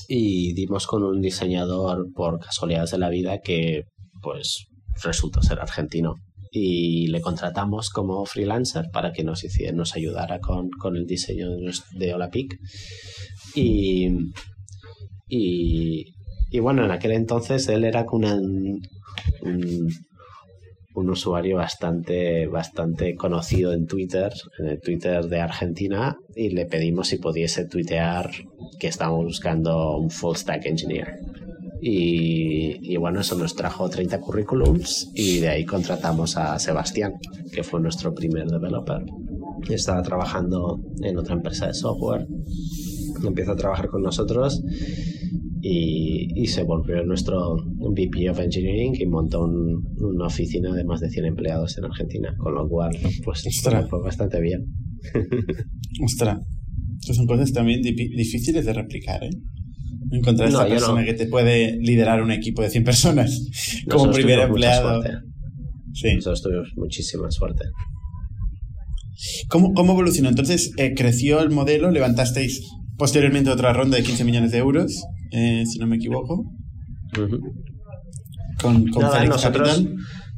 [0.08, 3.84] y dimos con un diseñador por casualidades de la vida que
[4.20, 4.66] pues
[5.02, 6.16] resultó ser argentino
[6.50, 11.48] y le contratamos como freelancer para que nos, hiciera, nos ayudara con, con el diseño
[11.94, 12.58] de Olapic
[13.54, 14.08] y,
[15.28, 18.82] y, bueno, en aquel entonces él era un,
[20.94, 27.08] un, usuario bastante, bastante conocido en Twitter, en el Twitter de Argentina, y le pedimos
[27.08, 28.30] si pudiese tuitear
[28.78, 31.18] que estábamos buscando un full stack engineer.
[31.84, 37.14] Y, y, bueno, eso nos trajo 30 currículums y de ahí contratamos a Sebastián,
[37.52, 39.04] que fue nuestro primer developer.
[39.68, 42.28] Estaba trabajando en otra empresa de software,
[43.26, 44.62] empieza a trabajar con nosotros
[45.60, 51.26] y, se volvió nuestro VP of Engineering y montó una oficina de más de 100
[51.26, 52.90] empleados en Argentina, con lo cual
[53.24, 53.44] pues
[53.88, 54.66] fue bastante bien.
[56.04, 56.40] Ostras,
[57.00, 59.30] estas son cosas también difíciles de replicar, ¿eh?
[60.12, 63.48] Encontrar esta persona que te puede liderar un equipo de 100 personas
[63.90, 65.02] como primer empleado.
[65.94, 66.14] Sí.
[66.14, 67.64] Nosotros tuvimos muchísima suerte.
[69.48, 70.28] ¿Cómo, cómo evolucionó?
[70.28, 75.02] Entonces, eh, creció el modelo, levantasteis posteriormente otra ronda de 15 millones de euros,
[75.32, 76.44] eh, si no me equivoco.
[78.60, 79.84] Con, con nosotros,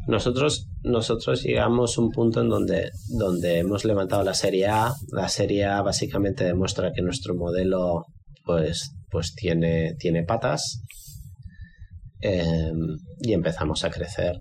[0.07, 4.93] nosotros, nosotros llegamos a un punto en donde, donde hemos levantado la serie A.
[5.13, 8.05] La serie A básicamente demuestra que nuestro modelo
[8.45, 10.83] pues, pues tiene, tiene patas.
[12.19, 14.41] Em, y empezamos a crecer.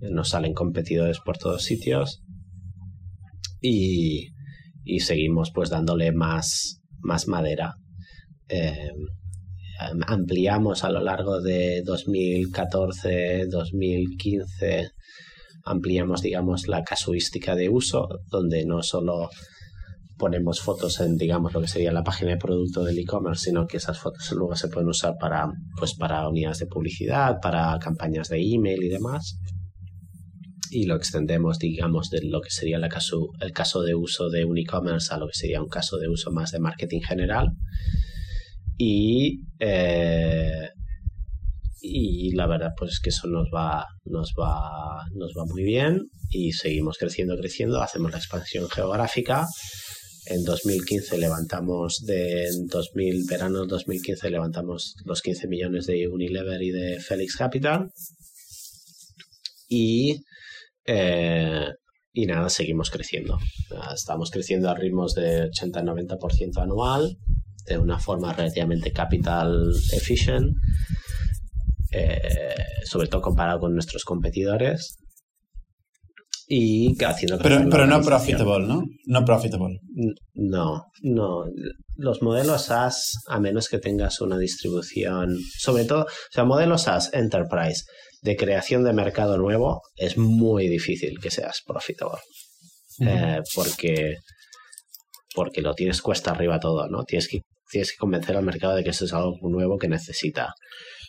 [0.00, 2.22] Nos salen competidores por todos sitios.
[3.62, 4.28] Y,
[4.84, 7.76] y seguimos pues dándole más, más madera.
[8.48, 9.06] Em,
[10.06, 14.90] ampliamos a lo largo de 2014, 2015,
[15.64, 19.30] ampliamos, digamos, la casuística de uso, donde no solo
[20.20, 23.78] ponemos fotos en, digamos, lo que sería la página de producto del e-commerce, sino que
[23.78, 25.48] esas fotos luego se pueden usar para,
[25.78, 29.40] pues, para unidades de publicidad, para campañas de email y demás.
[30.70, 34.44] Y lo extendemos, digamos, de lo que sería la caso, el caso de uso de
[34.44, 37.48] un e-commerce a lo que sería un caso de uso más de marketing general
[38.82, 40.70] y, eh,
[41.82, 46.08] y la verdad pues es que eso nos va, nos, va, nos va muy bien
[46.30, 49.46] y seguimos creciendo, creciendo, hacemos la expansión geográfica.
[50.30, 56.62] En 2015 levantamos, de, en 2000, verano del 2015 levantamos los 15 millones de Unilever
[56.62, 57.90] y de Felix Capital.
[59.68, 60.22] Y,
[60.86, 61.66] eh,
[62.12, 63.38] y nada, seguimos creciendo.
[63.92, 67.18] Estamos creciendo a ritmos de 80-90% anual
[67.66, 70.54] de una forma relativamente capital efficient,
[71.90, 72.54] eh,
[72.84, 74.99] sobre todo comparado con nuestros competidores.
[76.52, 78.82] Y haciendo pero, pero no profitable, ¿no?
[79.06, 79.78] No profitable.
[80.34, 81.44] No, no.
[81.94, 87.10] Los modelos SaaS, a menos que tengas una distribución, sobre todo, o sea, modelos SaaS
[87.12, 87.84] Enterprise
[88.22, 92.18] de creación de mercado nuevo, es muy difícil que seas profitable.
[92.98, 94.16] Eh, porque
[95.32, 97.04] porque lo tienes cuesta arriba todo, ¿no?
[97.04, 100.52] Tienes que tienes que convencer al mercado de que eso es algo nuevo que necesita.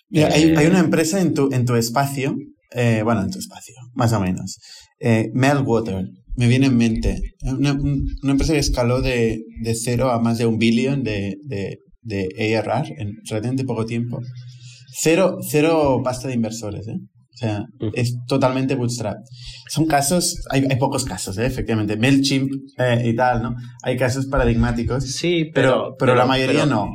[0.10, 2.36] Mira, hay, hay, una eh, empresa en tu, en tu espacio,
[2.70, 4.60] eh, bueno, en tu espacio, más o menos.
[5.02, 7.20] Eh, Meltwater, me viene en mente.
[7.44, 11.80] Una, una empresa que escaló de, de, cero a más de un billón de, de,
[12.02, 14.20] de ARR en relativamente poco tiempo.
[14.94, 16.98] Cero, cero pasta de inversores, ¿eh?
[17.34, 19.18] O sea, es totalmente bootstrap.
[19.70, 21.46] Son casos, hay, hay pocos casos, ¿eh?
[21.46, 21.98] efectivamente.
[21.98, 23.56] MailChimp eh, y tal, ¿no?
[23.84, 25.06] Hay casos paradigmáticos.
[25.06, 26.90] Sí, pero, pero, la mayoría no.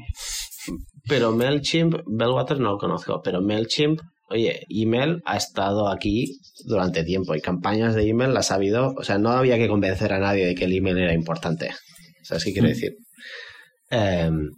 [1.08, 3.98] Pero MailChimp, Bellwater no lo conozco, pero MailChimp,
[4.28, 9.02] oye, email ha estado aquí durante tiempo y campañas de email las ha habido, o
[9.02, 11.70] sea, no había que convencer a nadie de que el email era importante.
[12.22, 12.96] ¿Sabes qué quiero decir?
[13.90, 14.50] Em,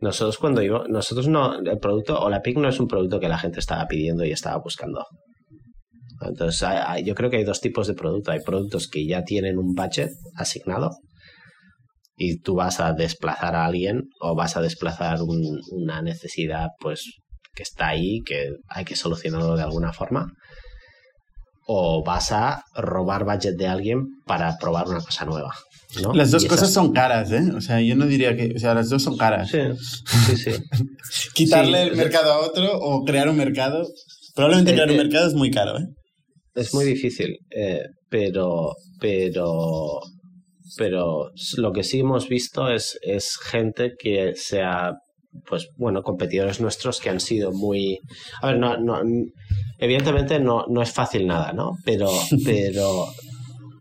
[0.00, 3.28] nosotros cuando iba, nosotros no, el producto o la PIC no es un producto que
[3.28, 5.04] la gente estaba pidiendo y estaba buscando.
[6.22, 6.68] Entonces,
[7.04, 8.30] yo creo que hay dos tipos de producto.
[8.30, 10.90] Hay productos que ya tienen un budget asignado
[12.14, 17.20] y tú vas a desplazar a alguien o vas a desplazar una necesidad pues
[17.60, 20.32] que está ahí, que hay que solucionarlo de alguna forma.
[21.66, 25.54] O vas a robar budget de alguien para probar una cosa nueva.
[26.14, 27.50] Las dos cosas son caras, ¿eh?
[27.54, 28.54] O sea, yo no diría que.
[28.56, 29.50] O sea, las dos son caras.
[29.50, 29.58] Sí,
[30.26, 30.50] sí, sí.
[31.34, 33.86] Quitarle el mercado a otro o crear un mercado.
[34.34, 35.86] Probablemente crear un mercado es muy caro, ¿eh?
[36.54, 38.72] Es muy difícil, eh, pero.
[38.98, 40.00] Pero.
[40.78, 44.94] Pero lo que sí hemos visto es, es gente que sea
[45.46, 47.98] pues bueno, competidores nuestros que han sido muy.
[48.42, 49.00] A ver, no, no,
[49.78, 51.76] evidentemente no, no es fácil nada, ¿no?
[51.84, 52.10] Pero,
[52.44, 53.06] pero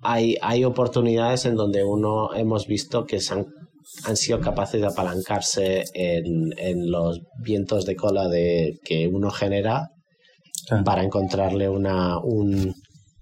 [0.01, 3.45] hay, hay oportunidades en donde uno hemos visto que han,
[4.05, 9.89] han sido capaces de apalancarse en, en, los vientos de cola de, que uno genera
[10.85, 12.75] para encontrarle una, un,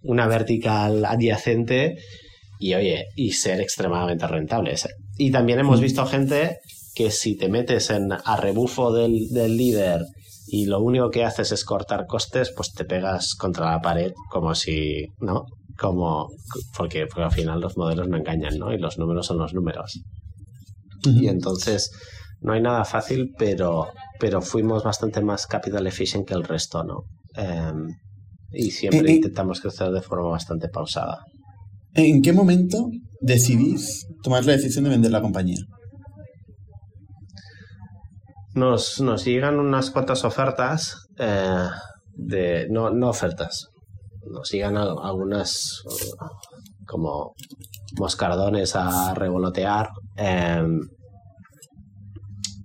[0.03, 1.97] una vertical adyacente
[2.59, 4.87] y oye, y ser extremadamente rentables.
[5.17, 5.83] Y también hemos mm.
[5.83, 6.57] visto gente
[6.97, 10.01] que si te metes en a rebufo del, del líder
[10.47, 14.55] y lo único que haces es cortar costes, pues te pegas contra la pared como
[14.55, 15.45] si, ¿no?
[15.77, 16.29] como
[16.75, 18.73] porque, porque, al final los modelos no engañan, ¿no?
[18.73, 20.01] Y los números son los números.
[21.05, 21.91] Y entonces
[22.41, 23.89] no hay nada fácil, pero,
[24.19, 27.03] pero fuimos bastante más capital efficient que el resto, ¿no?
[27.35, 27.87] Em,
[28.51, 31.19] y siempre intentamos crecer de forma bastante pausada.
[31.93, 32.89] ¿En qué momento
[33.21, 35.59] decidís tomar la decisión de vender la compañía?
[38.57, 41.67] Nos, nos llegan unas cuantas ofertas eh,
[42.13, 42.67] de.
[42.69, 43.69] No, no ofertas.
[44.29, 45.83] Nos llegan algunas
[46.85, 47.33] como
[47.97, 49.89] moscardones a revolotear.
[50.15, 50.81] Em,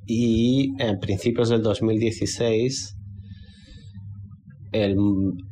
[0.06, 2.96] y en principios del 2016
[4.72, 4.96] el,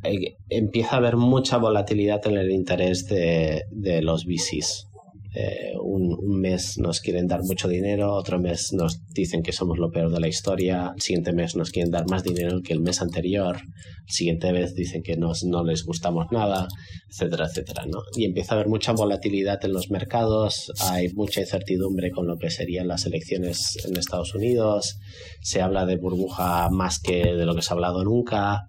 [0.03, 3.63] eh, empieza a haber mucha volatilidad en el interés de,
[4.03, 4.87] los VCs.
[5.33, 9.91] Eh, un, mes nos quieren dar mucho dinero, otro mes nos dicen que somos lo
[9.91, 13.01] peor de la historia, el siguiente mes nos quieren dar más dinero que el mes
[13.01, 16.67] anterior, el siguiente mes dicen que nos, no les gustamos nada,
[17.09, 17.85] etcétera, etcétera.
[17.87, 18.01] ¿no?
[18.17, 22.51] Y empieza a haber mucha volatilidad en los mercados, hay mucha incertidumbre con lo que
[22.51, 24.99] serían las elecciones en Estados Unidos,
[25.43, 28.63] se habla de burbuja más que de lo que se ha hablado nunca.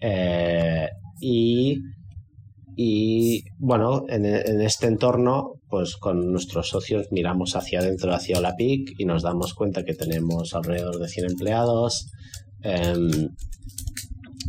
[0.00, 0.88] Eh,
[1.20, 1.78] y
[2.76, 9.04] y bueno, en, este entorno, pues con nuestros socios miramos hacia adentro, hacia Olapic y
[9.04, 12.10] nos damos cuenta que tenemos alrededor de 100 empleados,
[12.62, 13.30] em,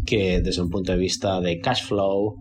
[0.05, 2.35] que desde un punto de vista de cash flow,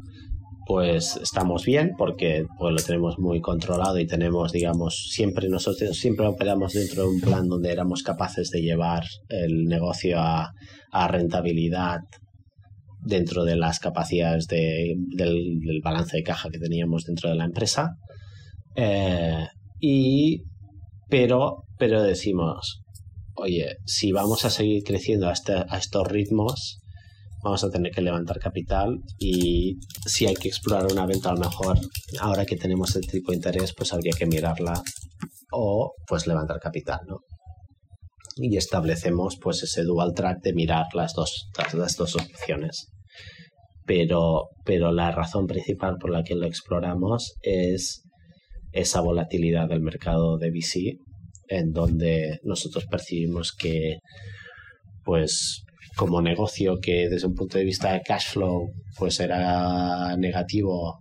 [0.66, 6.26] pues estamos bien porque pues, lo tenemos muy controlado y tenemos, digamos, siempre nosotros siempre
[6.26, 10.52] operamos dentro de un plan donde éramos capaces de llevar el negocio a,
[10.90, 12.00] a rentabilidad
[13.06, 14.96] dentro de las capacidades del,
[15.82, 17.96] balance de caja que teníamos dentro de la empresa.
[18.76, 19.46] Eh,
[19.80, 20.42] y,
[21.08, 22.82] pero, pero decimos,
[23.34, 26.78] oye, si vamos a seguir creciendo a, este, a estos ritmos,
[27.42, 31.40] vamos a tener que levantar capital y si hay que explorar una venta a lo
[31.40, 31.78] mejor
[32.20, 34.82] ahora que tenemos el tipo de interés pues habría que mirarla
[35.52, 37.18] o pues levantar capital ¿no?
[38.36, 42.88] y establecemos pues ese dual track de mirar las dos las dos opciones
[43.84, 48.02] pero, pero la razón principal por la que lo exploramos es
[48.76, 50.98] esa volatilidad del mercado de VC,
[51.48, 53.98] en donde nosotros percibimos que,
[55.04, 55.62] pues,
[55.96, 60.98] como negocio que desde un punto de vista de cash flow, pues era negativo,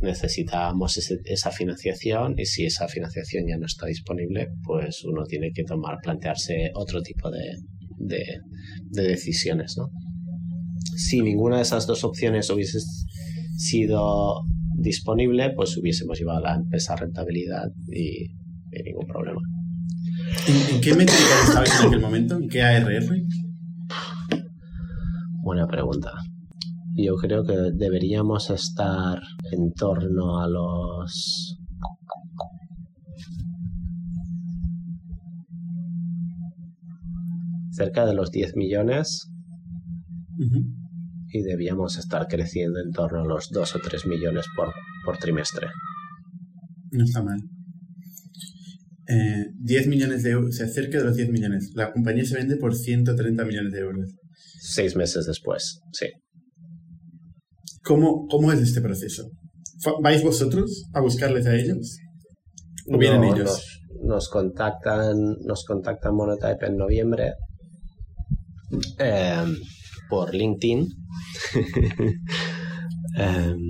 [0.00, 5.62] necesitábamos esa financiación y si esa financiación ya no está disponible, pues uno tiene que
[5.62, 7.56] tomar, plantearse otro tipo de,
[7.98, 8.40] de,
[8.90, 9.88] de decisiones, ¿no?
[10.96, 12.78] si ninguna de esas dos opciones hubiese
[13.56, 14.42] sido
[14.82, 18.34] disponible, pues hubiésemos llevado a la empresa a rentabilidad y,
[18.84, 19.40] ningún problema.
[20.46, 22.36] ¿En, qué métrica estabais en aquel momento?
[22.36, 23.02] ¿En qué ARR?
[25.42, 26.12] Buena pregunta.
[26.94, 29.20] Yo creo que deberíamos estar
[29.50, 31.58] en torno a los
[37.70, 39.32] cerca de los 10 millones
[41.32, 45.68] y debíamos estar creciendo en torno a los 2 o 3 millones por, trimestre.
[46.90, 47.40] No está mal.
[49.06, 51.70] 10 eh, millones de euros, se acerca de los 10 millones.
[51.74, 54.14] La compañía se vende por 130 millones de euros.
[54.60, 56.06] Seis meses después, sí.
[57.82, 59.28] ¿Cómo, cómo es este proceso?
[60.02, 61.98] ¿Vais vosotros a buscarles a ellos?
[62.86, 63.80] ¿O vienen ellos?
[63.90, 67.32] Nos, nos, contactan, nos contactan Monotype en noviembre.
[68.98, 69.44] Eh,
[70.12, 70.88] por LinkedIn.
[73.14, 73.60] Em,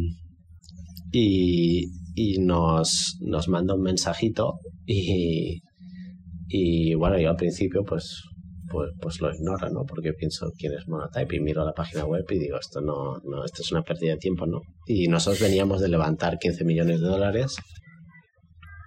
[1.11, 1.85] y,
[2.15, 5.63] y nos, nos manda un mensajito y,
[6.47, 8.23] y bueno, yo al principio pues
[8.71, 9.85] pues, pues lo ignoro, ¿no?
[9.85, 13.45] Porque pienso quién es Monotype y miro la página web y digo, esto no, no,
[13.45, 14.61] esto es una pérdida de tiempo, ¿no?
[14.87, 17.57] Y nosotros veníamos de levantar 15 millones de dólares,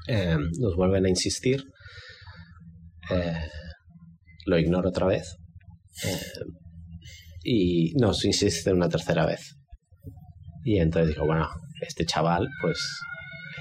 [0.07, 1.65] em, nos vuelven a insistir,
[3.11, 3.47] eh,
[4.45, 5.35] lo ignoro otra vez,
[6.03, 6.64] em,
[7.45, 9.55] y nos insiste una tercera vez.
[10.63, 11.47] Y entonces digo, bueno,
[11.79, 12.79] este chaval pues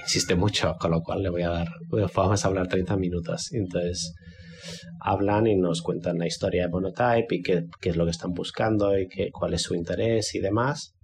[0.01, 1.69] insiste mucho, con lo cual le voy a dar,
[2.15, 3.53] vamos a hablar 30 minutos.
[3.53, 4.13] Y entonces
[4.99, 8.33] hablan y nos cuentan la historia de Monotype y qué, qué es lo que están
[8.33, 10.95] buscando y qué, cuál es su interés y demás.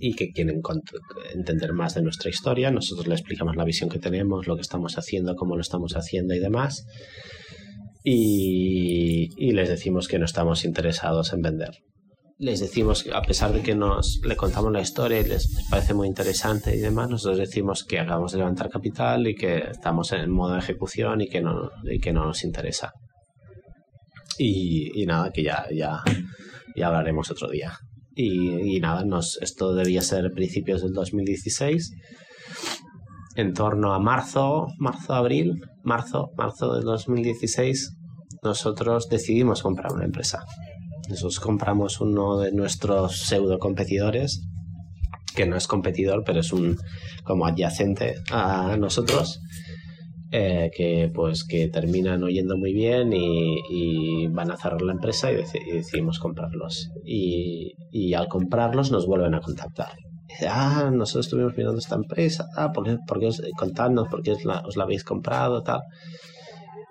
[0.00, 0.62] Y que quieren
[1.34, 2.70] entender más de nuestra historia.
[2.70, 6.34] Nosotros le explicamos la visión que tenemos, lo que estamos haciendo, cómo lo estamos haciendo
[6.34, 6.86] y demás
[8.04, 11.82] y, les decimos que no estamos interesados en vender.
[12.38, 16.08] Les decimos, a pesar de que nos le contamos la historia y les parece muy
[16.08, 20.54] interesante y demás, nosotros decimos que acabamos de levantar capital y que estamos en modo
[20.54, 22.92] de ejecución y que no, y que no nos interesa.
[24.38, 26.02] Y, nada, que ya, ya,
[26.74, 27.78] ya hablaremos otro día.
[28.16, 31.92] Y, y, nada, nos, esto debía ser principios del 2016.
[33.34, 37.96] En torno a marzo, marzo-abril, marzo, marzo del 2016,
[38.42, 40.44] nosotros decidimos comprar una empresa.
[41.08, 44.46] Nosotros compramos uno de nuestros pseudo competidores,
[45.34, 46.76] que no es competidor, pero es un
[47.24, 49.40] como adyacente a nosotros,
[50.30, 55.36] eh, que pues que terminan oyendo muy bien y, van a cerrar la empresa y,
[55.36, 56.90] decidimos comprarlos.
[57.04, 59.92] Y, al comprarlos nos vuelven a contactar.
[60.48, 64.62] Ah, nosotros estuvimos mirando esta empresa, ah, ¿por qué, os, contadnos por qué os la,
[64.82, 65.80] habéis comprado, tal?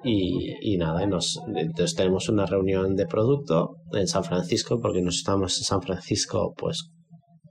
[0.04, 5.64] Y, nada, entonces tenemos una reunión de producto en San Francisco porque nos estamos en
[5.64, 6.90] San Francisco pues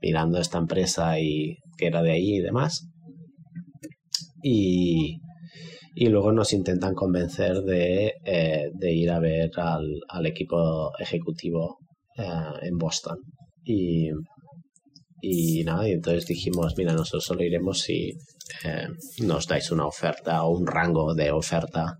[0.01, 2.87] mirando esta empresa y que era de ahí y demás.
[4.43, 5.17] Y,
[5.95, 11.77] luego nos intentan convencer de, eh, ir a ver al, al equipo ejecutivo
[12.17, 12.23] eh,
[12.63, 13.17] en Boston.
[13.63, 14.09] Y,
[15.21, 18.13] y nada, y entonces dijimos, mira, nosotros solo iremos si
[18.63, 18.87] eh,
[19.19, 21.97] nos dais una oferta o un rango de oferta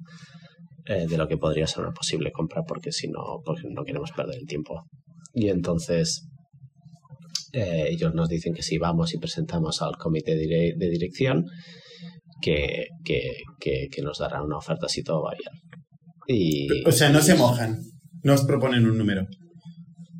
[0.83, 4.39] de lo que podría ser una posible compra, porque si no, porque no queremos perder
[4.39, 4.83] el tiempo.
[5.33, 6.27] Y entonces
[7.53, 11.45] ellos nos dicen que si vamos y presentamos al comité de, de dirección,
[12.41, 15.51] que, que, que, nos dará una oferta si todo va bien.
[16.27, 17.79] Y, o sea, no se mojan,
[18.23, 19.27] no os proponen un número.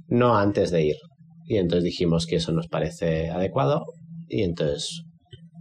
[0.08, 0.95] No antes de ir.
[1.52, 3.84] Y entonces dijimos que eso nos parece adecuado
[4.30, 5.04] y entonces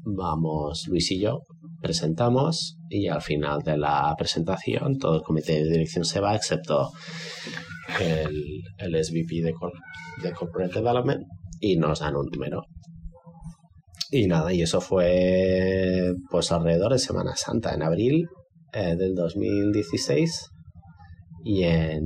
[0.04, 1.40] vamos Luis y yo,
[1.82, 6.92] presentamos y al final de la presentación todo el comité de dirección se va excepto
[8.00, 9.52] el, el SVP de,
[10.22, 11.26] de Corporate Development
[11.58, 12.62] y nos dan un número.
[14.12, 18.28] Y nada, y eso fue pues alrededor de Semana Santa, en abril
[18.72, 20.50] eh, del 2016.
[21.42, 22.04] Y, en,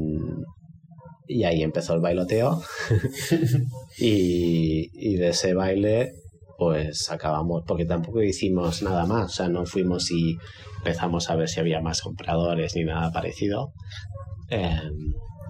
[1.27, 2.63] y ahí empezó el bailoteo.
[3.99, 6.15] y, y de ese baile
[6.57, 10.37] pues acabamos, porque tampoco hicimos nada más, o sea, no fuimos y
[10.79, 13.73] empezamos a ver si había más compradores ni nada parecido.
[14.51, 14.81] Eh,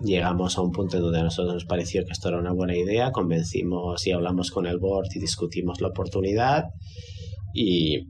[0.03, 3.11] llegamos a un punto donde a nosotros nos pareció que esto era una buena idea,
[3.11, 6.65] convencimos y hablamos con el board y discutimos la oportunidad
[7.53, 8.09] y,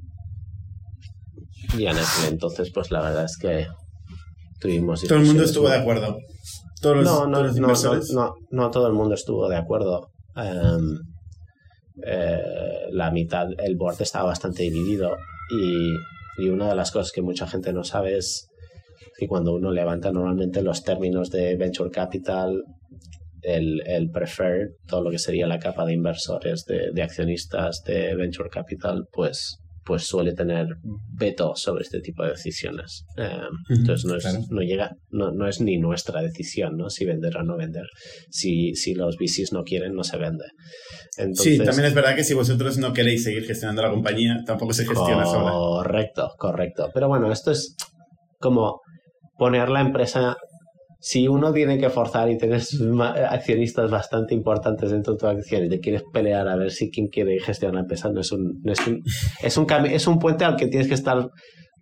[1.77, 3.67] y en aquel entonces pues la verdad es que
[4.61, 5.03] tuvimos...
[5.03, 6.19] Todo el mundo estuvo de acuerdo.
[6.85, 10.11] Todos los, no, no, todos los no, no, no, todo el mundo estuvo de acuerdo.
[10.37, 10.99] Em,
[12.07, 15.17] eh, la mitad, el board estaba bastante dividido
[15.51, 18.49] y, y una de las cosas que mucha gente no sabe es
[19.19, 22.63] y cuando uno levanta normalmente los términos de venture capital,
[23.43, 28.15] el, el preferred, todo lo que sería la capa de inversores, de, de accionistas de
[28.17, 30.67] venture capital, pues pues suele tener
[31.13, 33.05] veto sobre este tipo de decisiones.
[33.17, 36.91] Eh, entonces no es, no llega, no, no, es ni nuestra decisión, ¿no?
[36.91, 37.87] Si vender o no vender.
[38.31, 40.45] Si, si los VCs no quieren, no se vende.
[41.35, 44.87] sí, también es verdad que si vosotros no queréis seguir gestionando la compañía, tampoco se
[44.87, 45.51] gestiona sola.
[45.53, 46.91] Correcto, correcto.
[46.93, 47.77] Pero bueno, esto es
[48.39, 48.81] como
[49.37, 50.37] poner la empresa,
[51.05, 52.81] si uno tiene que forzar y tienes
[53.29, 57.09] accionistas bastante importantes dentro de tu acción y te quieres pelear a ver si quien
[57.09, 59.03] quiere gestionar la empresa, no es un, es un,
[59.43, 61.29] es un, es un puente al que tienes que estar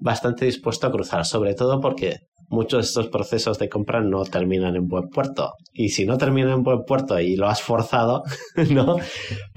[0.00, 2.16] bastante dispuesto a cruzar, sobre todo porque
[2.48, 5.52] muchos de estos procesos de compra no terminan en buen puerto.
[5.72, 8.24] Y si no terminan en buen puerto y lo has forzado,
[8.72, 8.96] ¿no?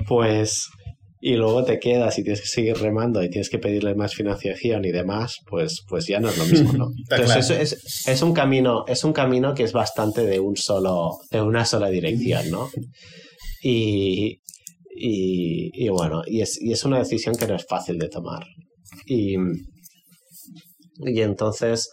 [0.07, 0.69] Pues
[1.25, 4.85] y luego te quedas y tienes que seguir remando y tienes que pedirle más financiación
[4.85, 6.91] y demás, pues, pues ya no es lo mismo, ¿no?
[7.09, 11.41] Entonces es, es, un camino, es un camino que es bastante de un solo, de
[11.41, 12.69] una sola dirección, ¿no?
[13.63, 14.39] Y,
[14.95, 18.45] y, y bueno, y es, y es una decisión que no es fácil de tomar.
[19.07, 19.35] Y,
[20.99, 21.89] y entonces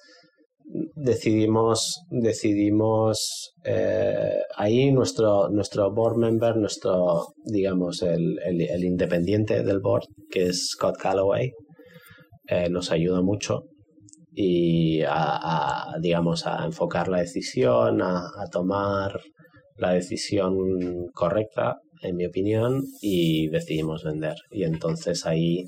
[0.95, 10.05] decidimos, decidimos eh, ahí nuestro, nuestro board member, nuestro, digamos, el, el, independiente del board,
[10.31, 11.53] que es Scott Calloway,
[12.49, 13.64] eh, nos ayuda mucho
[14.35, 19.20] y a, digamos, a enfocar la decisión, a, a, tomar
[19.77, 20.55] la decisión
[21.12, 24.37] correcta, en mi opinión, y decidimos vender.
[24.51, 25.66] Y entonces ahí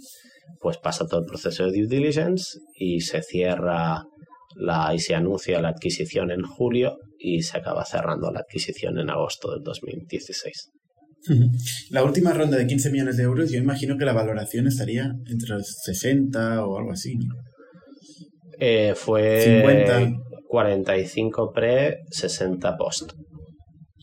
[0.60, 4.04] pues pasa todo el proceso de due diligence y se cierra
[4.54, 9.10] la, y se anuncia la adquisición en julio y se acaba cerrando la adquisición en
[9.10, 10.70] agosto del 2016.
[11.90, 15.48] La última ronda de 15 millones de euros, yo imagino que la valoración estaría entre
[15.48, 17.18] los 60 o algo así.
[18.58, 20.20] Eh, fue 50.
[20.48, 23.12] 45 pre, 60 post.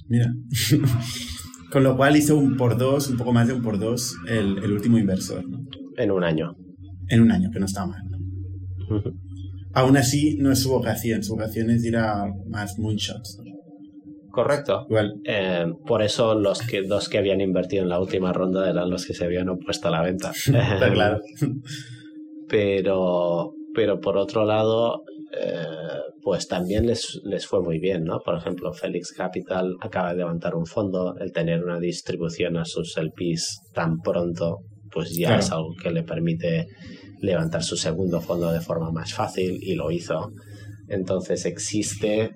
[0.08, 0.34] Mira.
[1.72, 4.58] Con lo cual hizo un por dos, un poco más de un por dos, el,
[4.58, 5.45] el último inversor.
[5.95, 6.54] En un año.
[7.08, 8.02] En un año, que no está mal.
[9.74, 13.39] Aún así, no es su vocación, su vocación es ir a más moonshots.
[14.32, 14.88] Correcto.
[15.26, 19.05] Eh, por eso los que dos que habían invertido en la última ronda eran los
[19.05, 20.32] que se habían opuesto a la venta.
[20.45, 21.19] Está claro.
[22.47, 25.03] pero, pero por otro lado,
[25.38, 25.55] eh,
[26.22, 28.19] pues también les, les fue muy bien, ¿no?
[28.19, 32.97] Por ejemplo, Felix Capital acaba de levantar un fondo, el tener una distribución a sus
[32.97, 34.59] LPs tan pronto,
[34.91, 36.67] pues ya es algo que le permite
[37.22, 40.32] levantar su segundo fondo de forma más fácil y lo hizo.
[40.88, 42.32] Entonces existe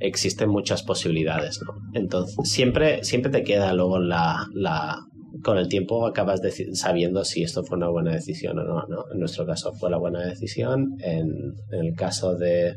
[0.00, 1.74] existen muchas posibilidades, ¿no?
[1.92, 4.98] Entonces, siempre, siempre te queda luego la, la
[5.42, 6.40] con el tiempo acabas
[6.72, 9.04] sabiendo si esto fue una buena decisión o no, ¿no?
[9.12, 12.76] En nuestro caso fue la buena decisión, en, el caso de,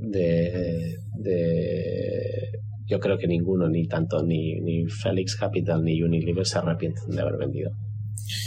[0.00, 0.96] de,
[2.86, 7.20] yo creo que ninguno, ni tanto ni, ni Felix Capital ni Unilever se arrepienten de
[7.20, 7.70] haber vendido.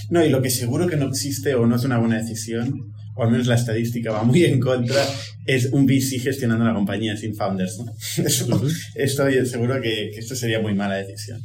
[0.09, 3.23] No, y lo que seguro que no existe o no es una buena decisión o
[3.23, 5.03] al menos la estadística va muy en contra,
[5.45, 7.79] es un VC gestionando la compañía sin founders.
[7.79, 7.91] ¿no?
[8.95, 11.41] estoy seguro que, esto sería muy mala decisión.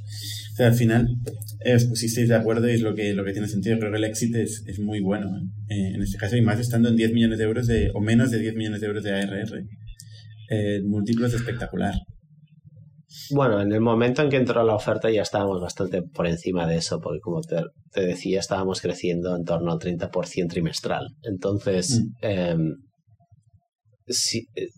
[0.53, 1.09] O sea, al final
[1.65, 3.79] eh, os pusisteis de acuerdo y es lo que, lo que tiene sentido.
[3.79, 5.29] Creo que el éxito es, es muy bueno
[5.71, 5.93] ¿eh?
[5.95, 8.39] en este caso, y más estando en 10 millones de euros de, o menos de
[8.39, 9.65] 10 millones de euros de ARR.
[10.51, 11.95] Eh, múltiplos espectacular.
[13.35, 16.77] Bueno, en el momento en que entró la oferta ya estábamos bastante por encima de
[16.77, 17.65] eso, porque como te,
[18.01, 21.09] decía, estábamos creciendo en torno al 30% trimestral.
[21.23, 22.27] Entonces, mm.
[22.27, 22.75] em,
[24.07, 24.69] eh,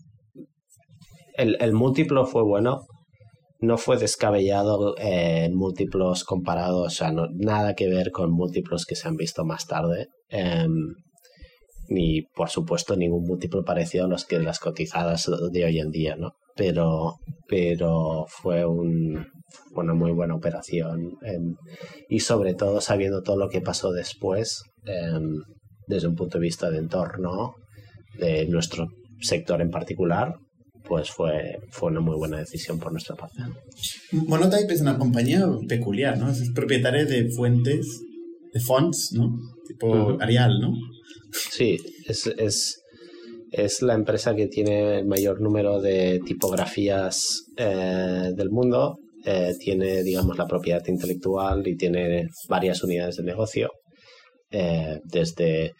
[1.37, 2.85] el, el, múltiplo fue bueno,
[3.59, 9.07] no fue descabellado en múltiplos comparados, o sea, nada que ver con múltiplos que se
[9.07, 10.07] han visto más tarde.
[10.29, 10.95] Em,
[11.87, 16.15] ni, por supuesto, ningún múltiplo parecido a los que las cotizadas de hoy en día,
[16.15, 16.31] ¿no?
[16.55, 17.15] Pero,
[17.47, 19.27] pero fue un,
[19.75, 21.55] una muy buena operación em,
[22.09, 25.41] y sobre todo sabiendo todo lo que pasó después em,
[25.87, 27.55] desde un punto de vista de entorno
[28.17, 28.87] de nuestro
[29.19, 30.35] sector en particular
[30.87, 33.41] pues fue, fue una muy buena decisión por nuestra parte.
[34.11, 36.29] Monotype es una compañía peculiar, ¿no?
[36.29, 38.01] Es propietaria de fuentes,
[38.53, 39.35] de fonts, ¿no?
[39.67, 40.73] Tipo Arial, ¿no?
[41.31, 42.81] Sí, es, es
[43.57, 48.97] es la empresa que tiene el mayor número de tipografías eh, del mundo.
[49.25, 53.69] Eh, tiene, digamos, la propiedad intelectual y tiene varias unidades de negocio.
[54.51, 55.73] Eh, desde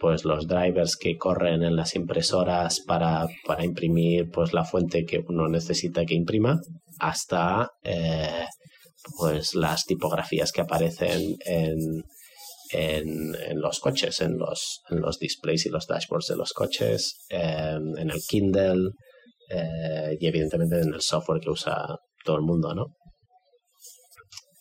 [0.00, 5.20] pues los drivers que corren en las impresoras para, para, imprimir pues la fuente que
[5.24, 6.58] uno necesita que imprima
[6.98, 7.68] hasta
[9.16, 12.02] pues las tipografías que aparecen en,
[12.72, 18.10] en, los coches, en los, en los displays y los dashboards de los coches, en
[18.10, 18.90] el Kindle
[19.50, 22.86] eh, y evidentemente en el software que usa todo el mundo, ¿no?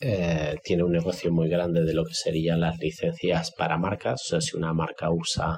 [0.02, 4.22] Eh, tiene un negocio muy grande de lo que serían las licencias para marcas.
[4.40, 5.58] Si una marca usa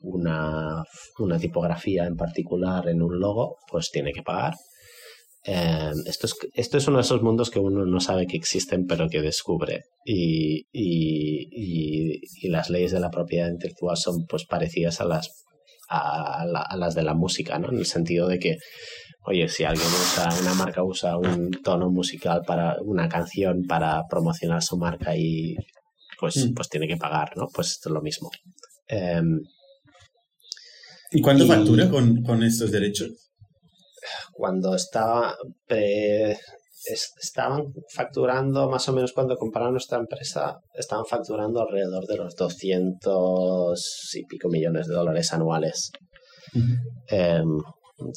[0.00, 0.82] una,
[1.18, 4.54] una tipografía en particular en un logo, pues tiene que pagar.
[5.50, 8.84] Em, esto, es, esto es uno de esos mundos que uno no sabe que existen,
[8.86, 9.84] pero que descubre.
[10.04, 15.46] Y, y, y, las leyes de la propiedad intelectual son pues parecidas a las,
[15.88, 17.70] a, a, las de la música, ¿no?
[17.72, 18.58] En el sentido de que,
[19.24, 24.62] oye, si alguien usa, una marca usa un tono musical para una canción para promocionar
[24.62, 25.56] su marca y
[26.20, 26.52] pues, mm.
[26.52, 27.48] pues tiene que pagar, ¿no?
[27.54, 28.30] Pues esto es lo mismo.
[28.86, 29.40] Em,
[31.10, 33.27] ¿Y cuánto factura con, con estos derechos?
[34.32, 35.36] Cuando estaba
[37.20, 44.14] estaban facturando más o menos cuando compraron nuestra empresa estaban facturando alrededor de los 200
[44.14, 45.90] y pico millones de dólares anuales.
[47.08, 47.58] Em,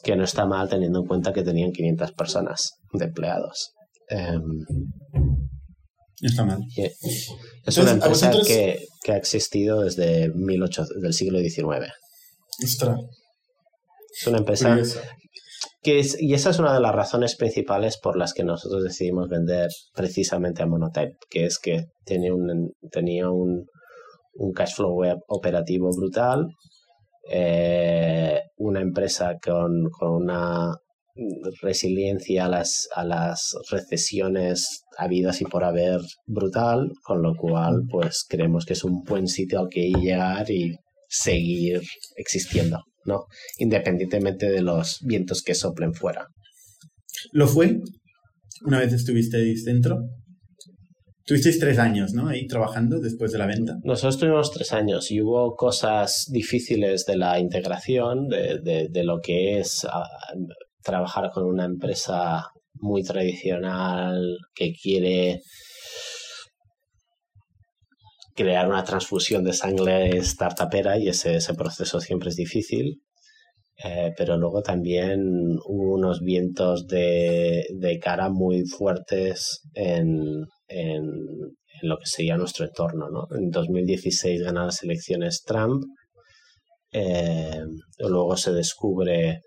[0.04, 3.72] que no está mal teniendo en cuenta que tenían 500 personas de empleados.
[4.08, 4.42] Em,
[6.22, 6.60] está mal.
[7.66, 11.92] es una empresa que, que, ha existido desde 18, del siglo XIX
[12.62, 14.78] es una empresa
[15.84, 20.62] y esa es una de las razones principales por las que nosotros decidimos vender precisamente
[20.62, 22.34] a Monotype, que es que tenía
[23.30, 23.66] un
[24.56, 26.48] cash flow web operativo brutal,
[27.30, 30.76] eh, una empresa con, con, una
[31.62, 38.26] resiliencia a las, a las recesiones habidas y por haber brutal, con lo cual pues
[38.28, 40.78] creemos que es un buen sitio al que llegar y
[41.08, 41.82] seguir
[42.16, 42.84] existiendo.
[43.06, 43.26] ¿No?
[43.58, 46.28] Independientemente de los vientos que soplen fuera.
[47.32, 47.80] ¿Lo fue?
[48.66, 50.00] Una vez estuvisteis dentro.
[51.26, 52.28] Tuvisteis tres años, ¿no?
[52.28, 53.76] Ahí trabajando después de la venta.
[53.84, 59.60] Nosotros tuvimos tres años y hubo cosas difíciles de la integración, de, de, lo que
[59.60, 60.04] es ah,
[60.84, 65.42] trabajar con una empresa muy tradicional que quiere
[68.42, 73.02] crear una transfusión de sangre startupera y ese, proceso siempre es difícil.
[73.84, 75.22] Eh, pero luego también
[75.66, 81.04] hubo unos vientos de, de cara muy fuertes en, en,
[81.82, 83.10] lo que sería nuestro entorno.
[83.10, 83.28] ¿no?
[83.36, 85.84] En 2016 gana las elecciones Trump,
[86.92, 87.64] eh,
[88.00, 89.42] luego se descubre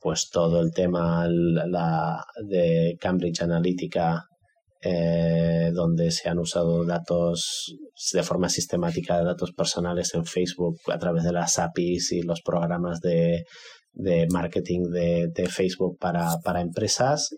[0.00, 4.27] pues todo el tema la, de Cambridge Analytica
[4.80, 7.76] eh, donde se han usado datos
[8.12, 13.00] de forma sistemática, datos personales en Facebook a través de las APIs y los programas
[13.00, 13.44] de,
[14.30, 17.30] marketing de, Facebook para, para, empresas.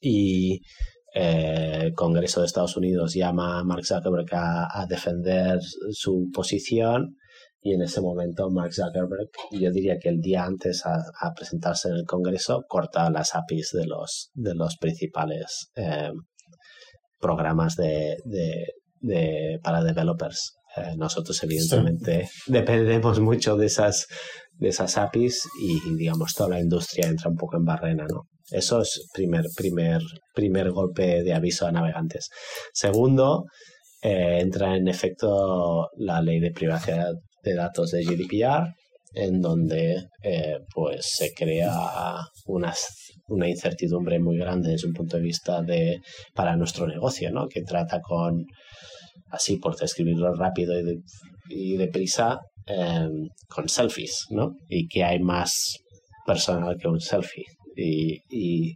[0.00, 0.60] Y
[1.14, 5.58] eh, el Congreso de Estados Unidos llama a Mark Zuckerberg a defender
[5.92, 7.17] su posición
[7.60, 11.96] y en ese momento Mark Zuckerberg, yo diría que el día antes a, presentarse en
[11.96, 16.10] el Congreso, corta las APIs de los, de los principales eh,
[17.18, 18.16] programas de,
[19.00, 20.54] de, para developers.
[20.76, 24.06] Eh, nosotros evidentemente dependemos mucho de esas,
[24.52, 28.28] de esas APIs y digamos toda la industria entra un poco en barrena, ¿no?
[28.50, 30.00] Eso es primer, primer,
[30.34, 32.28] primer golpe de aviso a navegantes.
[32.72, 33.44] Segundo,
[34.00, 37.12] eh, entra en efecto la ley de privacidad
[37.48, 38.74] de datos de GDPR,
[39.14, 41.72] en donde eh, pues se crea
[42.46, 42.74] una,
[43.28, 46.00] una, incertidumbre muy grande desde un punto de vista de
[46.34, 47.48] para nuestro negocio, ¿no?
[47.48, 48.44] que trata con,
[49.30, 50.98] así por describirlo rápido y, de,
[51.48, 54.56] y deprisa, em, con selfies, ¿no?
[54.68, 55.78] y que hay más
[56.26, 57.46] personal que un selfie.
[57.80, 58.74] Y, y,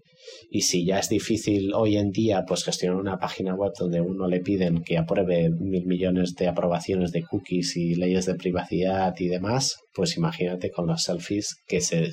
[0.49, 4.29] y, si ya es difícil hoy en día pues gestionar una página web donde uno
[4.29, 9.27] le piden que apruebe mil millones de aprobaciones de cookies y leyes de privacidad y
[9.27, 12.13] demás, pues imagínate con los selfies que se,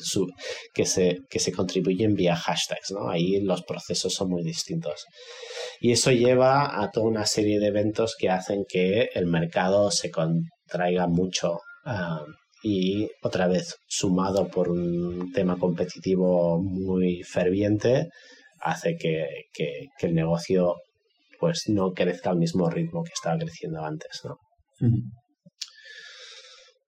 [0.73, 3.07] que se, que se contribuyen vía hashtags, ¿no?
[3.07, 5.05] Ahí los procesos son muy distintos.
[5.79, 10.09] Y eso lleva a toda una serie de eventos que hacen que el mercado se
[10.09, 11.59] contraiga mucho.
[11.85, 12.25] Ah,
[12.61, 18.09] y otra vez sumado por un tema competitivo muy ferviente
[18.61, 19.25] hace que,
[20.01, 20.75] el negocio
[21.39, 24.37] pues no crezca al mismo ritmo que estaba creciendo antes ¿no?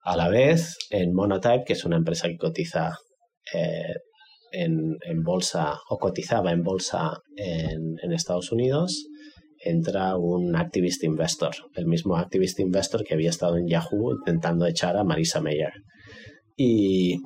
[0.04, 2.98] a la vez en Monotype que es una empresa que cotiza
[3.54, 3.94] eh,
[4.50, 9.06] en, en, bolsa o cotizaba en bolsa en, en Estados Unidos
[9.64, 14.96] entra un activist investor, el mismo activist investor que había estado en Yahoo intentando echar
[14.96, 15.72] a Marisa Mayer.
[16.56, 17.18] Y,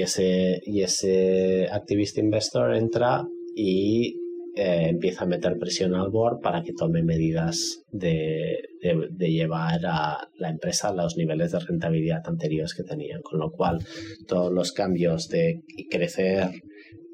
[0.00, 3.24] ese, y ese activist investor entra
[3.54, 4.16] y
[4.56, 10.28] eh, empieza a meter presión al board para que tome medidas de, de, llevar a
[10.36, 13.22] la empresa a los niveles de rentabilidad anteriores que tenían.
[13.22, 13.78] Con lo cual,
[14.26, 16.50] todos los cambios de crecer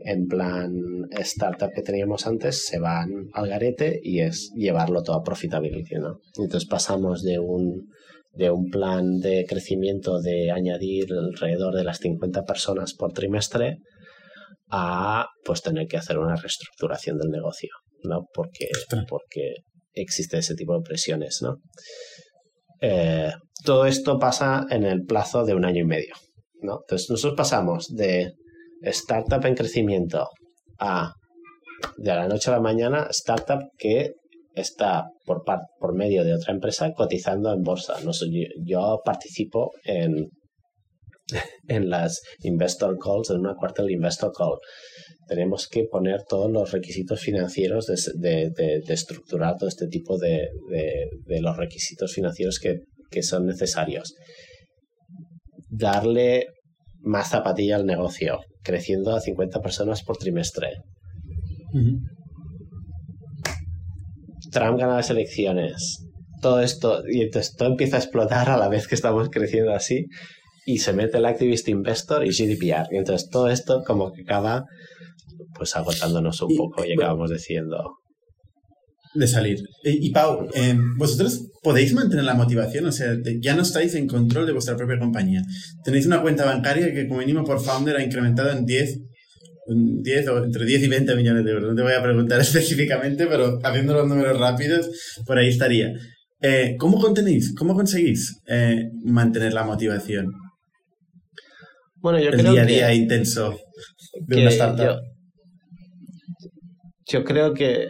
[0.05, 0.71] en plan
[1.21, 6.19] startup que teníamos antes se van al garete y es llevarlo todo a profitability, ¿no?
[6.39, 7.89] Entonces pasamos de un,
[8.33, 13.79] de un plan de crecimiento de añadir alrededor de las 50 personas por trimestre
[14.71, 17.71] a pues tener que hacer una reestructuración del negocio,
[18.03, 18.27] ¿no?
[18.35, 18.69] Porque,
[19.09, 19.55] porque
[19.95, 21.57] existe ese tipo de presiones, ¿no?
[22.83, 23.33] Eh,
[23.65, 26.15] todo esto pasa en el plazo de un año y medio,
[26.61, 26.81] ¿no?
[26.83, 28.35] Entonces nosotros pasamos de
[28.91, 30.29] startup en crecimiento
[30.79, 31.13] a
[31.97, 34.13] de la noche a la mañana startup que
[34.55, 35.43] está por,
[35.79, 37.97] por medio de otra empresa cotizando en bolsa.
[38.05, 38.13] No
[38.65, 40.29] yo, participo en,
[41.69, 44.59] en las investor calls, en una cuarta del investor call.
[45.27, 51.41] Tenemos que poner todos los requisitos financieros de, de, estructurar todo este tipo de, de
[51.41, 52.81] los requisitos financieros que,
[53.11, 54.15] que son necesarios.
[55.71, 56.47] Darle
[57.05, 60.69] más zapatilla al negocio, creciendo a 50 personas por trimestre.
[64.51, 66.07] Trump gana las elecciones.
[66.41, 70.07] Todo esto, y entonces todo empieza a explotar a la vez que estamos creciendo así,
[70.67, 72.89] y se mete el activist investor y GDPR.
[72.93, 74.65] Y entonces todo esto como que acaba
[75.55, 77.99] pues agotándonos un poco y acabamos diciendo,
[79.15, 79.59] de salir.
[79.85, 84.45] Y, Pau, eh, vosotros podéis mantener la motivación, o sea, ya no estáis en control
[84.47, 85.43] de vuestra propia compañía.
[85.83, 89.01] Tenéis una cuenta bancaria que como mínimo por founder ha incrementado en 10,
[89.67, 91.71] 10 o entre 10 y 20 millones de euros.
[91.71, 94.91] No te voy a preguntar específicamente, pero haciendo los números rápidos,
[95.27, 95.95] por ahí estaría.
[96.43, 100.27] Eh, ¿Cómo contenéis, cómo conseguís eh, mantener la motivación?
[101.97, 103.59] Bueno, yo El día a día intenso
[104.27, 105.01] de una startup.
[107.07, 107.89] yo creo que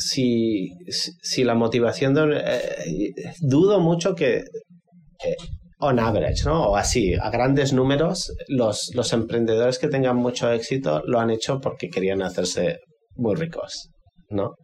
[0.00, 5.36] si, si la motivación eh, dudo mucho que eh,
[5.78, 6.70] on average, ¿no?
[6.70, 11.60] O así, a grandes números, los, los emprendedores que tengan mucho éxito lo han hecho
[11.60, 12.78] porque querían hacerse
[13.14, 13.90] muy ricos,
[14.28, 14.54] ¿no?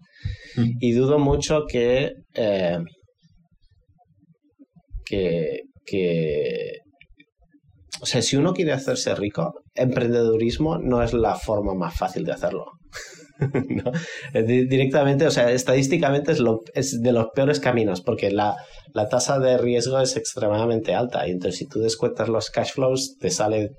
[0.57, 0.71] Mm.
[0.81, 2.79] Y dudo mucho que, eh,
[5.05, 6.73] que, que,
[8.01, 12.33] o sea, si uno quiere hacerse rico, emprendedurismo no es la forma más fácil de
[12.33, 12.67] hacerlo.
[13.69, 13.93] ¿no?
[14.33, 18.57] Directamente, o sea, estadísticamente es, lo, es de los peores caminos porque la,
[18.95, 23.17] la, tasa de riesgo es extremadamente alta y entonces si tú descuentas los cash flows
[23.19, 23.71] te sale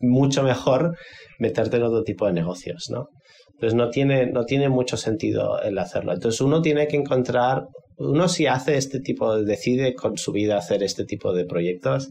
[0.00, 0.96] mucho mejor
[1.38, 3.08] meterte en otro tipo de negocios, ¿no?
[3.54, 6.12] Entonces no tiene, no tiene mucho sentido el hacerlo.
[6.12, 7.66] Entonces uno tiene que encontrar,
[7.96, 12.10] uno si hace este tipo, decide con su vida hacer este tipo de proyectos,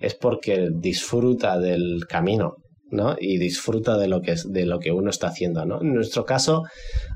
[0.00, 2.54] es porque disfruta del camino.
[2.90, 3.16] ¿No?
[3.18, 5.80] y disfruta de lo que es de lo que uno está haciendo ¿no?
[5.80, 6.62] en nuestro caso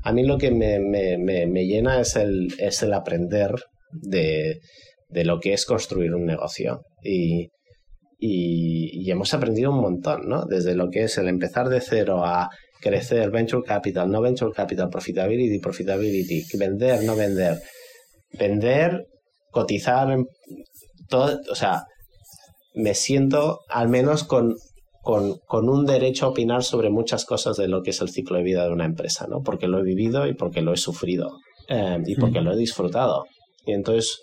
[0.03, 3.55] a mí lo que me, me, me, llena es el, es el aprender
[3.91, 4.59] de,
[5.09, 7.49] de, lo que es construir un negocio y,
[8.17, 10.45] y, hemos aprendido un montón ¿no?
[10.45, 12.49] desde lo que es el empezar de cero a
[12.81, 17.59] crecer, venture capital, no venture capital, profitability, profitability, vender, no vender,
[18.37, 19.05] vender,
[19.51, 20.17] cotizar,
[21.07, 21.83] todo, o sea,
[22.73, 24.55] me siento al menos con,
[25.01, 28.37] con, con, un derecho a opinar sobre muchas cosas de lo que es el ciclo
[28.37, 29.41] de vida de una empresa, ¿no?
[29.41, 31.37] Porque lo he vivido y porque lo he sufrido
[31.67, 33.25] eh, y porque lo he disfrutado.
[33.65, 34.19] Y entonces,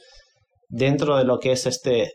[0.68, 2.12] dentro de lo que es este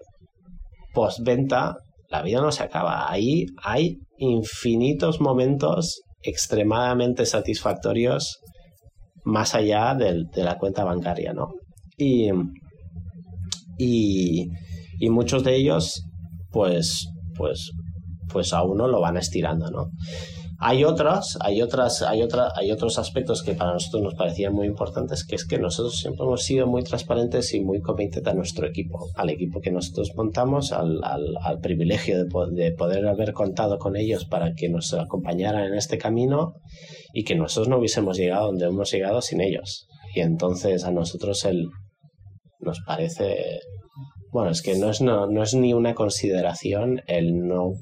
[0.94, 1.76] postventa,
[2.10, 3.12] la vida no se acaba.
[3.12, 8.40] Ahí hay infinitos momentos extremadamente satisfactorios
[9.26, 11.54] más allá de la cuenta bancaria, ¿no?
[11.98, 12.30] Y,
[13.78, 14.48] y,
[15.00, 16.04] y, muchos de ellos,
[16.52, 17.72] pues, pues,
[18.32, 19.90] pues a uno lo van estirando, ¿no?
[20.66, 24.66] Hay otras, hay otras, hay otra, hay otros aspectos que para nosotros nos parecían muy
[24.66, 28.66] importantes, que es que nosotros siempre hemos sido muy transparentes y muy committed a nuestro
[28.66, 33.98] equipo, al equipo que nosotros montamos, al, al, privilegio de, de, poder haber contado con
[33.98, 36.54] ellos para que nos acompañaran en este camino
[37.14, 39.88] y que nosotros no hubiésemos llegado donde hemos llegado sin ellos.
[40.16, 41.68] Y entonces a nosotros el,
[42.62, 43.60] nos parece,
[44.32, 47.74] bueno, es que no es, no, no es ni una consideración el no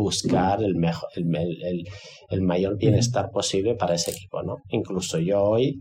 [0.00, 1.86] buscar el, mejor, el,
[2.30, 4.56] el, mayor bienestar posible para ese equipo, ¿no?
[4.68, 5.80] Incluso yo hoy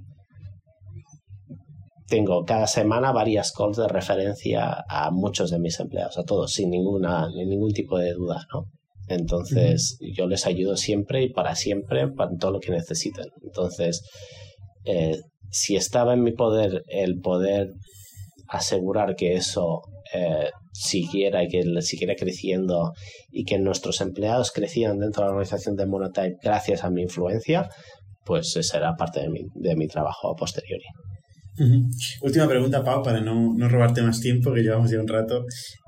[2.08, 6.70] tengo cada semana varias calls de referencia a muchos de mis empleados, a todos, sin
[6.72, 8.66] ninguna, ningún tipo de duda, ¿no?
[9.08, 13.26] Entonces, yo les ayudo siempre y para siempre, para todo lo que necesiten.
[13.44, 14.08] Entonces,
[14.86, 15.18] eh,
[15.50, 17.70] si estaba en mi poder el poder
[18.48, 19.82] asegurar que eso
[20.14, 22.94] eh, siguiera y que siguiera creciendo
[23.30, 27.70] y que nuestros empleados crecieran dentro de la organización de Monotype gracias a mi influencia,
[28.26, 30.80] pues esa era parte de mi, de mi trabajo posterior.
[32.22, 35.44] Última pregunta, Pau, para no, no, robarte más tiempo, que llevamos ya un rato.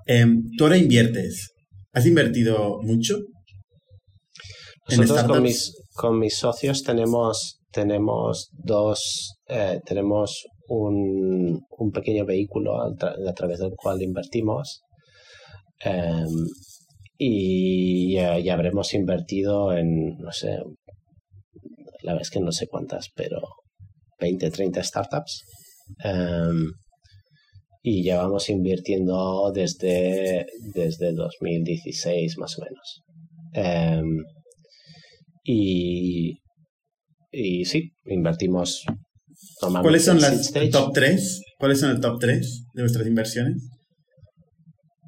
[0.05, 1.51] Em, tú ahora inviertes.
[1.93, 3.19] ¿Has invertido mucho?
[4.89, 12.81] Nosotros con mis, con mis socios tenemos, tenemos dos, eh, tenemos un, un pequeño vehículo
[12.81, 14.83] a, través del cual invertimos
[15.83, 16.47] em,
[17.17, 20.59] y ya, habremos invertido en, no sé,
[22.03, 23.41] la es que no sé cuántas, pero
[24.19, 25.43] 20, 30 startups.
[26.03, 26.71] Em,
[27.83, 33.01] y llevamos invirtiendo desde, desde 2016 más o menos.
[33.53, 34.23] Em,
[35.43, 36.39] y,
[37.31, 38.85] y sí, invertimos
[39.81, 41.41] ¿Cuáles son las top 3?
[41.59, 43.69] ¿Cuáles son el top 3 de vuestras inversiones?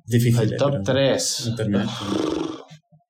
[0.06, 0.54] Difícil.
[0.54, 1.52] El top 3.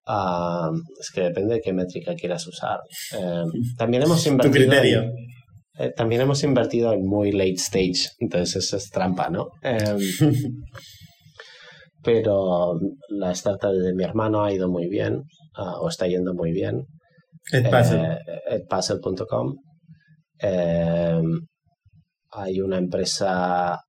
[0.05, 0.69] Ah,
[0.99, 2.79] es que depende de qué métrica quieras usar.
[3.17, 3.43] Eh,
[3.77, 4.53] también hemos invertido.
[4.53, 5.11] Tu criterio.
[5.79, 9.47] Eh, también hemos invertido en muy late stage, entonces eso es trampa, ¿no?
[9.63, 9.97] Em,
[12.03, 12.79] pero
[13.09, 15.23] la startup de mi hermano ha ido muy bien,
[15.55, 16.85] ah, o está yendo muy bien.
[17.51, 18.19] Edpuzzle.
[18.49, 19.55] Edpuzzle.com.
[20.43, 21.47] Em,
[22.31, 23.79] hay una empresa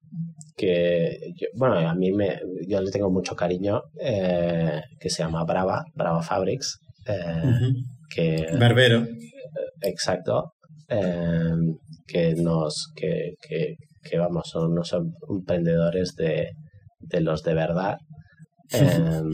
[0.56, 1.18] que,
[1.55, 6.22] bueno, a mí me, yo le tengo mucho cariño, eh, que se llama Brava, Brava
[6.22, 6.78] Fabrics.
[7.06, 7.72] Eh,
[8.09, 9.05] que, Barbero.
[9.82, 10.52] Exacto.
[10.89, 11.76] Em,
[12.06, 14.94] que nos, que, que, que, vamos, son unos
[15.28, 16.51] emprendedores de,
[17.01, 17.97] de los de verdad.
[18.70, 19.31] Em,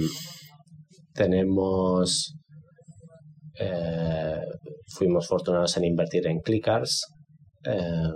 [1.14, 2.34] tenemos
[3.60, 4.40] eh,
[4.86, 7.06] fuimos fortunados en invertir en Clickers,
[7.64, 8.10] eh,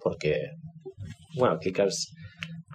[0.00, 0.50] porque,
[1.38, 2.12] bueno, Clickers,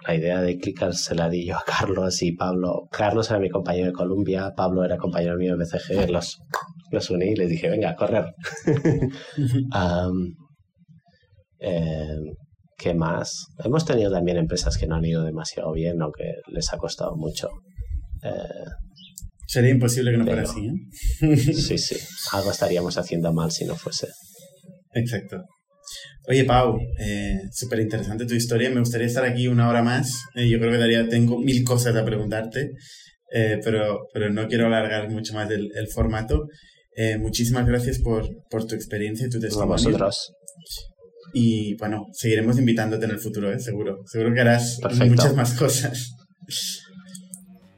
[0.06, 2.88] la idea de Clickers se la di yo a Carlos y Pablo.
[2.90, 6.40] Carlos era mi compañero de Columbia, Pablo era compañero mío de BCG, los,
[6.90, 8.26] los uní y les dije, venga, a correr.
[11.64, 12.16] Eh,
[12.76, 13.46] ¿Qué más?
[13.64, 17.14] Hemos tenido también empresas que no han ido demasiado bien o que les ha costado
[17.14, 17.50] mucho.
[19.52, 20.66] Sería imposible que no fuera así.
[20.66, 21.36] ¿eh?
[21.36, 21.96] sí, sí.
[22.32, 24.08] Algo estaríamos haciendo mal si no fuese.
[24.94, 25.44] Exacto.
[26.26, 28.70] Oye, Pau, eh, súper interesante tu historia.
[28.70, 30.22] Me gustaría estar aquí una hora más.
[30.36, 32.70] Eh, yo creo que daría, tengo mil cosas a preguntarte,
[33.30, 36.46] eh, pero, pero no quiero alargar mucho más el, el formato.
[37.18, 39.74] muchísimas gracias por, por, tu experiencia y tu testimonio.
[39.74, 40.32] A vosotros.
[41.34, 43.98] Y bueno, seguiremos invitándote en el futuro, seguro.
[44.06, 46.14] Seguro que harás muchas más cosas.